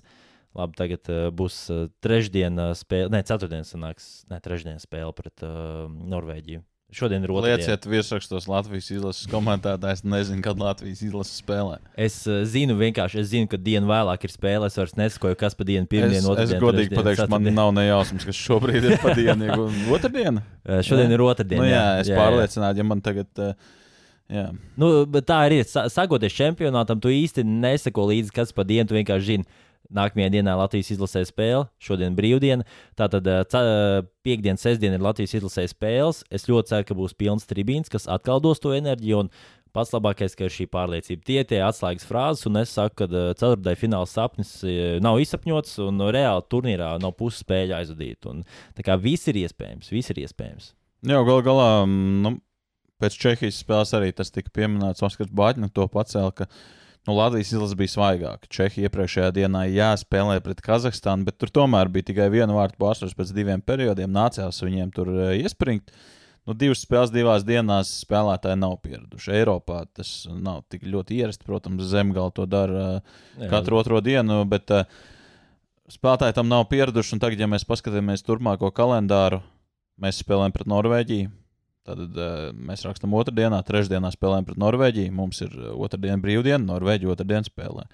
Labi, 0.55 0.73
tagad 0.79 1.09
uh, 1.11 1.27
būs 1.35 1.57
uh, 1.73 1.85
trešdiena 2.01 2.71
spēle, 2.77 3.11
ne, 3.13 3.19
ceturtdienas 3.27 3.73
sanāks, 3.75 4.07
ne, 4.31 4.39
trešdienas 4.41 4.87
spēle 4.87 5.11
pret 5.17 5.43
uh, 5.45 5.85
Norvēģiju. 5.89 6.63
Šodien 6.97 7.19
ir 7.25 7.31
otrā. 7.35 7.57
Lieciet 7.57 7.83
virsrakstos 7.83 8.45
Latvijas 8.47 8.85
izlases 8.95 9.27
komentētājs. 9.27 10.05
Nezinu, 10.07 10.39
kad 10.45 10.55
Latvijas 10.55 11.01
izlase 11.03 11.33
spēlē. 11.35 11.81
Es 11.99 12.21
uh, 12.31 12.45
zinu, 12.47 12.77
vienkārši 12.79 13.19
es 13.19 13.27
zinu, 13.33 13.49
ka 13.51 13.59
dienu 13.59 13.89
vēlāk 13.91 14.23
ir 14.23 14.31
spēle. 14.31 14.69
Es 14.71 14.79
vairs 14.79 14.95
nesakoju, 14.95 15.35
kas 15.41 15.51
pa 15.59 15.67
dienu, 15.67 15.83
Es, 15.83 15.91
pirmdienu, 15.91 16.23
es 16.23 16.29
otrdienu. 16.31 16.61
godīgi 16.63 16.95
pateikšu, 16.95 17.27
man 17.35 17.49
nav 17.51 17.73
nejausmas, 17.75 18.23
kas 18.29 18.39
šobrīd 18.39 18.87
ir 18.87 18.95
pa 19.03 19.11
dienu. 19.19 19.67
Otrdiena? 19.97 20.45
Uh, 20.63 20.79
Šodien 20.87 21.11
ir 21.11 21.25
otrdiena. 21.27 21.59
Nu, 21.59 21.67
jā, 21.67 21.83
es 22.05 22.13
pārliecināts, 22.15 22.79
ja 22.79 22.87
man 22.87 23.03
tagad. 23.03 23.27
Uh, 23.35 23.51
jā. 24.31 24.45
Nu, 24.79 24.93
tā 25.19 25.41
arī 25.49 25.59
ir. 25.65 25.67
Sa- 25.67 25.89
Sagoties 25.91 26.39
čempionātam, 26.39 27.03
tu 27.03 27.11
īsti 27.11 27.43
nesako 27.43 28.07
līdzi, 28.13 28.31
kas 28.39 28.55
pa 28.55 28.63
dienu. 28.63 28.87
Tu 28.87 28.95
vienkārši 29.01 29.33
zini, 29.33 29.49
nākamajā 29.93 30.31
dienā 30.37 30.55
Latvijas 30.59 30.91
izlasē 30.95 31.23
spēle, 31.27 31.67
šodien 31.81 32.15
brīvdiena. 32.17 32.65
Tātad 32.99 33.27
eh, 33.27 33.43
ce- 33.51 34.07
piekdiena, 34.27 34.59
sestdiena 34.59 34.99
ir 34.99 35.05
Latvijas 35.05 35.37
izlasē 35.39 35.67
spēles. 35.71 36.23
Es 36.33 36.47
ļoti 36.49 36.73
ceru, 36.73 36.87
ka 36.89 36.97
būs 36.97 37.15
pilns 37.17 37.47
tribīns, 37.49 37.91
kas 37.93 38.09
atkal 38.11 38.43
dos 38.43 38.59
to 38.63 38.73
enerģiju. 38.75 39.25
Un 39.25 39.31
pats 39.75 39.93
labākais, 39.93 40.33
ka 40.37 40.47
ir 40.47 40.53
šī 40.53 40.67
pārliecība. 40.73 41.23
Tie 41.27 41.37
ir 41.41 41.47
tie 41.49 41.59
atslēgas 41.65 42.07
frāzes, 42.07 42.47
un 42.49 42.57
es 42.63 42.73
saku, 42.73 43.03
ka 43.03 43.07
uh, 43.11 43.29
ceturtajā 43.37 43.77
fināla 43.79 44.09
sapnis 44.09 44.55
eh, 44.65 44.97
nav 45.03 45.19
izsapņots, 45.21 45.77
un 45.85 46.01
uh, 46.01 46.09
reāli 46.15 46.47
turnīrā 46.51 46.95
nav 47.03 47.13
puses 47.19 47.43
spēļu 47.45 47.77
aizvadīt. 47.77 48.27
Un, 48.31 48.41
tā 48.77 48.85
kā 48.87 48.97
viss 49.01 49.29
ir 49.29 49.39
iespējams, 49.43 49.91
viss 49.93 50.13
ir 50.13 50.23
iespējams. 50.23 50.71
Jā, 51.07 51.21
gal 51.27 51.43
galā, 51.45 51.69
mm, 51.85 52.17
nu, 52.25 52.33
pēc 53.01 53.19
Čehijas 53.21 53.61
spēles 53.61 53.93
arī 53.97 54.11
tas 54.17 54.33
tika 54.33 54.51
pieminēts. 54.55 55.05
Oskars 55.05 55.29
Bāķis 55.29 55.73
to 55.77 55.85
pacēla, 55.93 56.33
ka 56.33 56.49
nu, 57.07 57.15
Latvijas 57.15 57.53
izlase 57.53 57.77
bija 57.79 57.93
svaigāka. 57.93 58.49
Čehija 58.51 58.89
iepriekšējā 58.89 59.31
dienā 59.39 59.63
jāspēlē 59.71 60.37
pret 60.43 60.59
Kazahstānu, 60.65 61.27
bet 61.27 61.39
tur 61.39 61.51
tomēr 61.55 61.89
bija 61.91 62.09
tikai 62.11 62.27
viena 62.33 62.55
vārtu 62.55 62.79
pārsvars 62.83 63.15
pēc 63.17 63.31
diviem 63.35 63.63
periodiem. 63.63 64.11
Nācās 64.11 64.59
viņiem 64.63 64.91
tur 64.95 65.11
uh, 65.13 65.31
iespringt. 65.39 65.93
Nu, 66.47 66.55
divas 66.55 66.79
spēles 66.85 67.11
divās 67.11 67.43
dienās 67.47 67.89
spēlētāji 68.05 68.59
nav 68.59 68.77
pieraduši. 68.83 69.33
Eiropā 69.39 69.81
tas 69.95 70.11
nav 70.31 70.61
tik 70.71 70.85
ļoti 70.87 71.17
ierasts. 71.19 71.43
Protams, 71.47 71.89
Zemgala 71.91 72.31
to 72.35 72.45
dara 72.47 72.85
uh, 72.99 73.17
Jā. 73.39 73.49
katru 73.55 73.79
otro 73.79 74.03
dienu, 74.03 74.43
bet 74.47 74.71
uh, 74.75 74.87
spēlētāji 75.91 76.37
tam 76.37 76.51
nav 76.51 76.67
pieraduši. 76.71 77.15
Un 77.15 77.23
tagad, 77.23 77.43
ja 77.43 77.51
mēs 77.51 77.67
paskatāmies 77.67 78.23
turpmāko 78.27 78.71
kalendāru, 78.75 79.41
mēs 79.99 80.23
spēlējam 80.23 80.55
pret 80.55 80.71
Norvēģiju. 80.71 81.33
Tad 81.87 82.17
uh, 82.19 82.49
mēs 82.51 82.83
rakstām 82.83 83.13
otrdienā, 83.15 83.61
trešdienā 83.63 84.11
spēlējam 84.11 84.47
pret 84.49 84.59
Norvēģiju. 84.59 85.13
Mums 85.15 85.39
ir 85.45 85.53
uh, 85.55 85.69
otrdiena 85.85 86.19
brīvdiena, 86.19 86.59
Norvēģija 86.67 87.13
otrdiena 87.13 87.47
spēlē. 87.47 87.85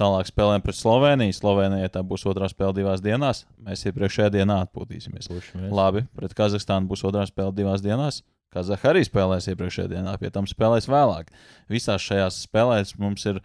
Tālāk 0.00 0.30
spēlējam 0.30 0.64
pret 0.64 0.78
Sloveniju. 0.78 1.36
Slovenijai 1.36 1.90
tā 1.92 2.00
būs 2.06 2.24
otrā 2.30 2.48
spēle 2.48 2.72
divās 2.78 3.02
dienās. 3.04 3.44
Mēs 3.60 3.84
iepriekšējā 3.90 4.30
dienā 4.38 4.62
atpūtīsimies. 4.64 5.28
Pušamies. 5.28 5.74
Labi, 5.76 6.06
pret 6.16 6.32
Kazahstānu 6.38 6.88
būs 6.88 7.04
otrā 7.04 7.26
spēle 7.28 7.52
divās 7.58 7.84
dienās. 7.84 8.22
Kazahstāna 8.52 8.94
arī 8.94 9.04
spēlēs 9.04 9.50
iepriekšējā 9.52 9.92
dienā, 9.92 10.16
pie 10.20 10.32
tam 10.32 10.48
spēlēs 10.48 10.88
vēlāk. 10.88 11.28
Visās 11.72 12.04
šajās 12.08 12.40
spēlēs 12.46 12.96
mums 13.00 13.28
ir 13.28 13.44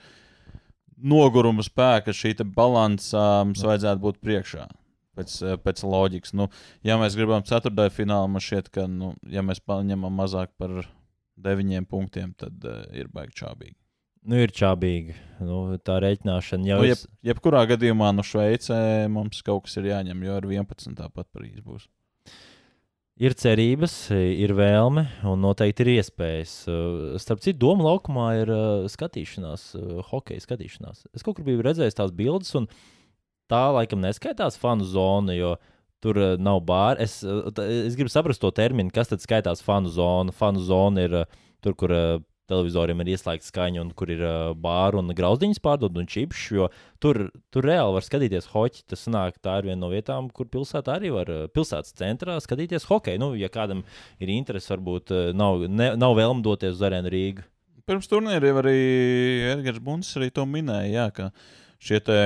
noguruma 0.98 1.68
spēka, 1.68 2.16
šī 2.16 2.38
balanss 2.56 3.12
mums 3.16 3.64
vajadzētu 3.68 4.04
būt 4.08 4.24
priekšā. 4.24 4.68
Pēc, 5.18 5.34
eh, 5.42 5.58
pēc 5.58 5.82
loģikas. 5.88 6.36
Nu, 6.38 6.48
ja 6.86 7.00
mēs 7.02 7.18
gribam 7.18 7.46
ceturtajā 7.48 7.94
finālā, 7.96 8.30
man 8.30 8.44
šķiet, 8.44 8.70
ka, 8.74 8.86
nu, 8.92 9.16
ja 9.34 9.42
mēs 9.46 9.64
paņemam 9.66 10.14
mazāk 10.22 10.54
par 10.62 10.84
deviņiem 11.42 11.86
punktiem, 11.90 12.32
tad 12.38 12.64
uh, 12.66 12.84
ir 12.98 13.10
baigi 13.14 13.38
čābīgi. 13.44 13.76
Nu, 14.28 14.40
ir 14.44 14.52
čābīgi. 14.52 15.14
Nu, 15.46 15.60
tā 15.80 16.00
rēķināšana 16.04 16.68
jau 16.68 16.80
Nu, 16.82 16.88
ir. 16.88 16.96
jeb, 16.96 17.04
jebkurā 17.30 17.62
gadījumā 17.70 18.10
no 18.16 18.26
Šveicē 18.26 18.80
mums 19.14 19.44
kaut 19.46 19.68
kas 19.68 19.78
ir 19.80 19.92
jāņem, 19.92 20.26
jo 20.26 20.36
ar 20.40 20.48
11. 20.50 20.98
tāpat 20.98 21.30
Parīzē 21.32 21.64
būs. 21.64 21.86
Ir 23.18 23.34
cerības, 23.34 23.94
ir 24.14 24.52
vēlme 24.54 25.08
un 25.26 25.40
noteikti 25.42 25.86
ir 25.86 25.94
iespējas. 25.96 26.52
Uh, 26.70 27.16
Starp 27.22 27.42
citu, 27.42 27.58
doma 27.64 27.88
laukumā 27.88 28.28
ir 28.44 28.52
uh, 28.54 28.90
skatīšanās, 28.94 29.72
uh, 29.80 30.04
hokeja 30.12 30.44
skatīšanās. 30.44 31.08
Es 31.18 31.26
kaut 31.26 31.40
kur 31.40 31.48
biju 31.48 31.64
redzējis 31.66 31.98
tās 31.98 32.14
bildes, 32.14 32.52
un 32.60 32.68
tā 33.52 33.64
laikam 33.76 34.04
neskaitās 34.04 34.60
fanu 34.60 34.88
zona, 34.88 35.36
jo 35.38 35.56
tur 36.04 36.20
uh, 36.22 36.38
nav 36.40 36.62
bāra. 36.68 37.02
Es, 37.04 37.20
uh, 37.26 37.50
es 37.66 37.98
gribu 37.98 38.12
saprast 38.14 38.42
to 38.44 38.52
terminu, 38.56 38.94
kas 38.94 39.12
tad 39.12 39.24
skaitās 39.24 39.64
fanu 39.66 39.92
zona. 39.94 40.36
Fanu 40.36 40.64
zona 40.64 41.06
ir 41.08 41.16
uh, 41.24 41.38
tur, 41.64 41.76
kur 41.80 41.94
uh, 41.94 42.20
televizoriem 42.48 43.02
ir 43.04 43.12
ieslēgta 43.16 43.50
skaņa, 43.50 43.82
un 43.84 43.90
kur 43.98 44.12
ir 44.14 44.22
uh, 44.24 44.54
bāra 44.56 45.02
un 45.02 45.12
grauzdiņas 45.18 45.60
pārdod 45.64 45.98
un 46.00 46.08
čipš. 46.08 46.46
Jo 46.56 46.70
tur, 47.04 47.26
tur 47.54 47.68
reāli 47.68 47.98
var 47.98 48.06
skatīties 48.06 48.52
hoķi. 48.54 48.86
Tas 48.94 49.08
nāk, 49.12 49.42
tā 49.44 49.58
ir 49.62 49.72
viena 49.72 49.82
no 49.84 49.92
vietām, 49.92 50.30
kur 50.32 50.50
pilsētā 50.54 51.00
arī 51.00 51.12
var 51.16 51.32
pilsētas 51.56 51.98
centrā 51.98 52.38
skatīties 52.44 52.88
hokeju. 52.88 53.24
Nu, 53.24 53.34
ja 53.40 53.52
kādam 53.52 53.84
ir 54.22 54.32
interese, 54.36 54.72
varbūt 54.76 55.16
uh, 55.16 55.30
nav, 55.36 55.66
ne, 55.68 55.94
nav 56.00 56.16
vēlme 56.20 56.46
doties 56.46 56.78
uz 56.78 56.86
arēnu 56.88 57.14
Rīgā. 57.14 57.48
Pirms 57.88 58.10
turnīra 58.12 58.50
jau 58.50 58.58
arī 58.60 58.80
Edgars 59.54 59.80
Bunts 59.80 60.10
arī 60.20 60.28
to 60.36 60.44
minēja, 60.44 60.90
jā, 60.92 61.06
ka 61.16 61.28
šie 61.80 62.02
te 62.04 62.18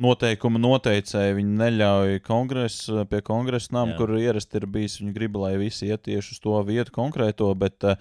noteikumi 0.00 0.60
noteicēji 0.62 1.36
viņi 1.36 1.56
neļauj 1.60 2.20
kongresu, 2.26 3.04
pie 3.10 3.20
kongresa 3.26 3.74
nama, 3.76 3.96
kur 3.98 4.14
ierasti 4.18 4.60
ir 4.60 4.66
bijis. 4.66 5.00
Viņi 5.00 5.14
grib, 5.16 5.36
lai 5.36 5.56
visi 5.60 5.90
iet 5.90 6.04
tieši 6.08 6.36
uz 6.36 6.40
to 6.42 6.58
vietu 6.66 6.94
konkrēto, 6.94 7.52
bet 7.58 7.84
eh, 7.84 7.96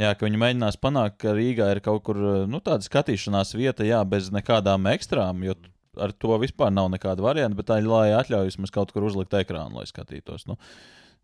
jā, 0.00 0.14
ka 0.14 0.26
viņi 0.26 0.40
mēģinās 0.44 0.80
panākt, 0.80 1.18
ka 1.22 1.34
Rīgā 1.36 1.70
ir 1.74 1.80
kaut 1.84 2.04
kur 2.08 2.16
eh, 2.16 2.46
nu, 2.50 2.62
tāda 2.64 2.86
skatīšanās 2.86 3.54
vieta, 3.58 3.86
jā, 3.86 4.00
bez 4.08 4.32
nekādām 4.34 4.88
ekstrām, 4.94 5.44
jo 5.46 5.54
ar 5.98 6.12
to 6.14 6.38
vispār 6.38 6.70
nav 6.74 6.90
nekāda 6.92 7.24
varianta, 7.24 7.58
bet 7.58 7.68
tā 7.70 7.80
ir, 7.82 7.88
lai 7.90 8.12
atļauj 8.16 8.52
vismaz 8.52 8.72
kaut 8.74 8.92
kur 8.94 9.06
uzlikt 9.08 9.34
ekrānu, 9.34 9.80
lai 9.80 9.86
skatītos. 9.90 10.46
Nu, 10.48 10.58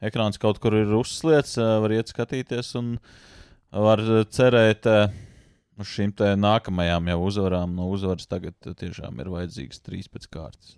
ekrāns 0.04 0.40
kaut 0.42 0.58
kur 0.62 0.74
ir 0.78 0.90
uzsliets, 0.98 1.56
eh, 1.58 1.76
var 1.84 1.94
iet 1.94 2.10
skatīties 2.12 2.74
un 2.80 2.98
var 3.70 4.02
eh, 4.02 4.26
cerēt. 4.30 4.86
eh, 4.86 5.22
Uz 5.74 5.90
šīm 5.90 6.12
te 6.14 6.28
nākamajām 6.38 7.08
jau 7.10 7.16
uzvarām, 7.26 7.72
no 7.74 7.88
uzvaras 7.90 8.28
tagad 8.30 8.54
tiešām 8.78 9.18
ir 9.18 9.30
vajadzīgs 9.32 9.82
trīs 9.82 10.06
pēc 10.12 10.28
kārtas. 10.30 10.76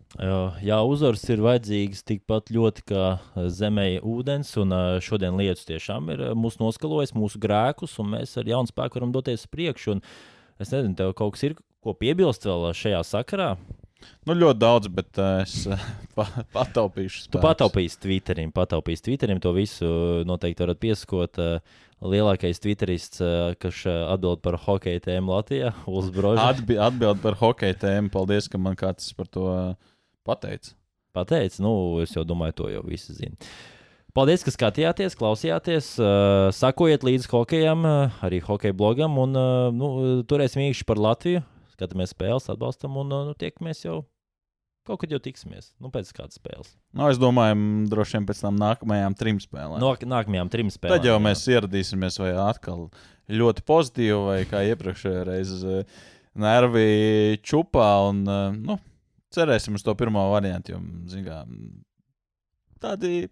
Jā, 0.65 0.79
uzvaras 0.89 1.27
ir 1.29 1.45
vajadzīgas 1.45 2.01
tikpat 2.09 2.53
ļoti 2.57 2.87
kā 2.89 3.05
zemē 3.53 3.87
ūdens, 4.01 4.55
un 4.63 4.73
šodien 5.05 5.37
lietus 5.37 5.69
tiešām 5.69 6.09
ir 6.15 6.25
mūsu 6.39 6.65
noskalojis, 6.65 7.13
mūsu 7.13 7.43
grēkus, 7.43 7.99
un 8.01 8.15
mēs 8.17 8.39
ar 8.41 8.49
jaunu 8.49 8.73
spēku 8.73 8.97
varam 8.97 9.13
doties 9.13 9.45
uz 9.45 9.53
priekšu. 9.53 10.01
Es 10.57 10.73
nezinu, 10.73 10.97
tev 10.97 11.13
kaut 11.19 11.37
kas 11.37 11.51
ir, 11.51 11.59
Ko 11.87 11.93
piebilst 11.95 12.43
vēl 12.43 12.73
šajā 12.75 12.99
sakarā? 13.07 13.53
Nu, 14.27 14.35
ļoti 14.35 14.59
daudz, 14.59 14.89
bet 14.91 15.21
uh, 15.23 15.45
es 15.45 15.69
uh, 15.71 15.83
pa, 16.19 16.27
pataupīšu. 16.57 17.29
Tu 17.31 17.43
pataupīsi 17.43 18.01
Twitterim, 18.03 18.51
pataupīsi 18.55 19.05
Twitterim. 19.07 19.39
To 19.45 19.53
visu 19.55 19.87
noteikti 20.27 20.65
varat 20.65 20.81
pieskot. 20.83 21.39
Uh, 21.39 21.77
lielākais 22.03 22.59
Twitterists, 22.61 23.23
uh, 23.23 23.55
kas 23.63 23.85
atbild 23.87 24.43
par 24.45 24.59
hokeja 24.67 25.05
tēmu 25.07 25.37
Latvijā, 25.37 25.71
Ulas 25.93 26.11
Brožs. 26.15 26.43
Atbi 26.43 26.81
atbild 26.83 27.23
par 27.23 27.39
hokeja 27.39 27.79
tēmu. 27.87 28.11
Paldies, 28.15 28.51
ka 28.51 28.59
man 28.59 28.75
kāds 28.79 29.15
par 29.17 29.31
to 29.31 29.47
pateica. 30.27 30.75
Pateicis, 31.17 31.63
nu, 31.65 31.73
es 32.03 32.13
jau 32.13 32.27
domāju, 32.29 32.59
to 32.59 32.69
jau 32.75 32.83
visi 32.85 33.15
zina. 33.17 33.39
Paldies, 34.17 34.43
ka 34.43 34.51
skatījāties, 34.53 35.15
klausījāties. 35.17 35.95
Uh, 36.01 36.51
sakojiet 36.57 37.07
līdzi 37.07 37.31
hokejam, 37.31 37.87
arī 38.27 38.43
hokeja 38.43 38.75
blogam. 38.75 39.21
Un, 39.23 39.39
uh, 39.39 39.69
nu, 39.71 39.91
turēsim 40.27 40.67
īkšķi 40.67 40.89
par 40.89 41.01
Latviju. 41.01 41.47
Skatāmies 41.77 42.15
spēles, 42.15 42.49
atbalstam 42.53 42.97
un 43.03 43.13
nu, 43.13 43.35
tiekamies 43.39 43.85
jau. 43.85 44.01
Kaut 44.87 45.01
kad 45.03 45.11
jau 45.11 45.19
tiksimies, 45.19 45.73
nu, 45.83 45.91
pēc 45.91 46.13
kādas 46.15 46.39
spēles. 46.39 46.69
Nu, 46.95 47.09
es 47.11 47.19
domāju, 47.19 47.57
droši 47.91 48.21
vien 48.21 48.27
pēc 48.29 48.43
tam 48.45 48.59
nākamajām 48.61 49.17
trim 49.19 49.41
spēlēm. 49.43 49.81
No 49.83 49.91
nākamajām 49.99 50.51
trim 50.53 50.71
spēlēm. 50.71 50.95
Tad 50.95 51.09
jau 51.09 51.17
mēs 51.25 51.43
ieradīsimies 51.51 52.21
vai 52.23 52.31
atkal 52.39 52.85
ļoti 53.27 53.65
pozitīvi, 53.67 54.21
vai 54.29 54.37
kā 54.47 54.63
iepriekšējā 54.71 55.25
reizē 55.27 55.81
nervi 56.39 57.41
čupā. 57.43 57.89
Un, 58.13 58.23
eh, 58.31 58.61
nu, 58.71 58.79
cerēsim 59.35 59.75
uz 59.75 59.83
to 59.83 59.97
pirmo 59.99 60.29
variantu, 60.37 60.77
jo 60.77 60.81
zinām, 61.11 61.59
tādi 62.79 63.27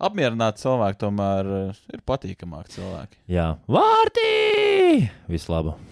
apmierināti 0.00 0.64
cilvēki 0.64 1.02
tomēr 1.04 1.54
eh, 1.60 1.86
ir 1.92 2.08
patīkamāki 2.08 2.78
cilvēki. 2.80 3.24
Jā, 3.36 3.52
vārtī! 3.68 5.10
Vislabāk! 5.28 5.89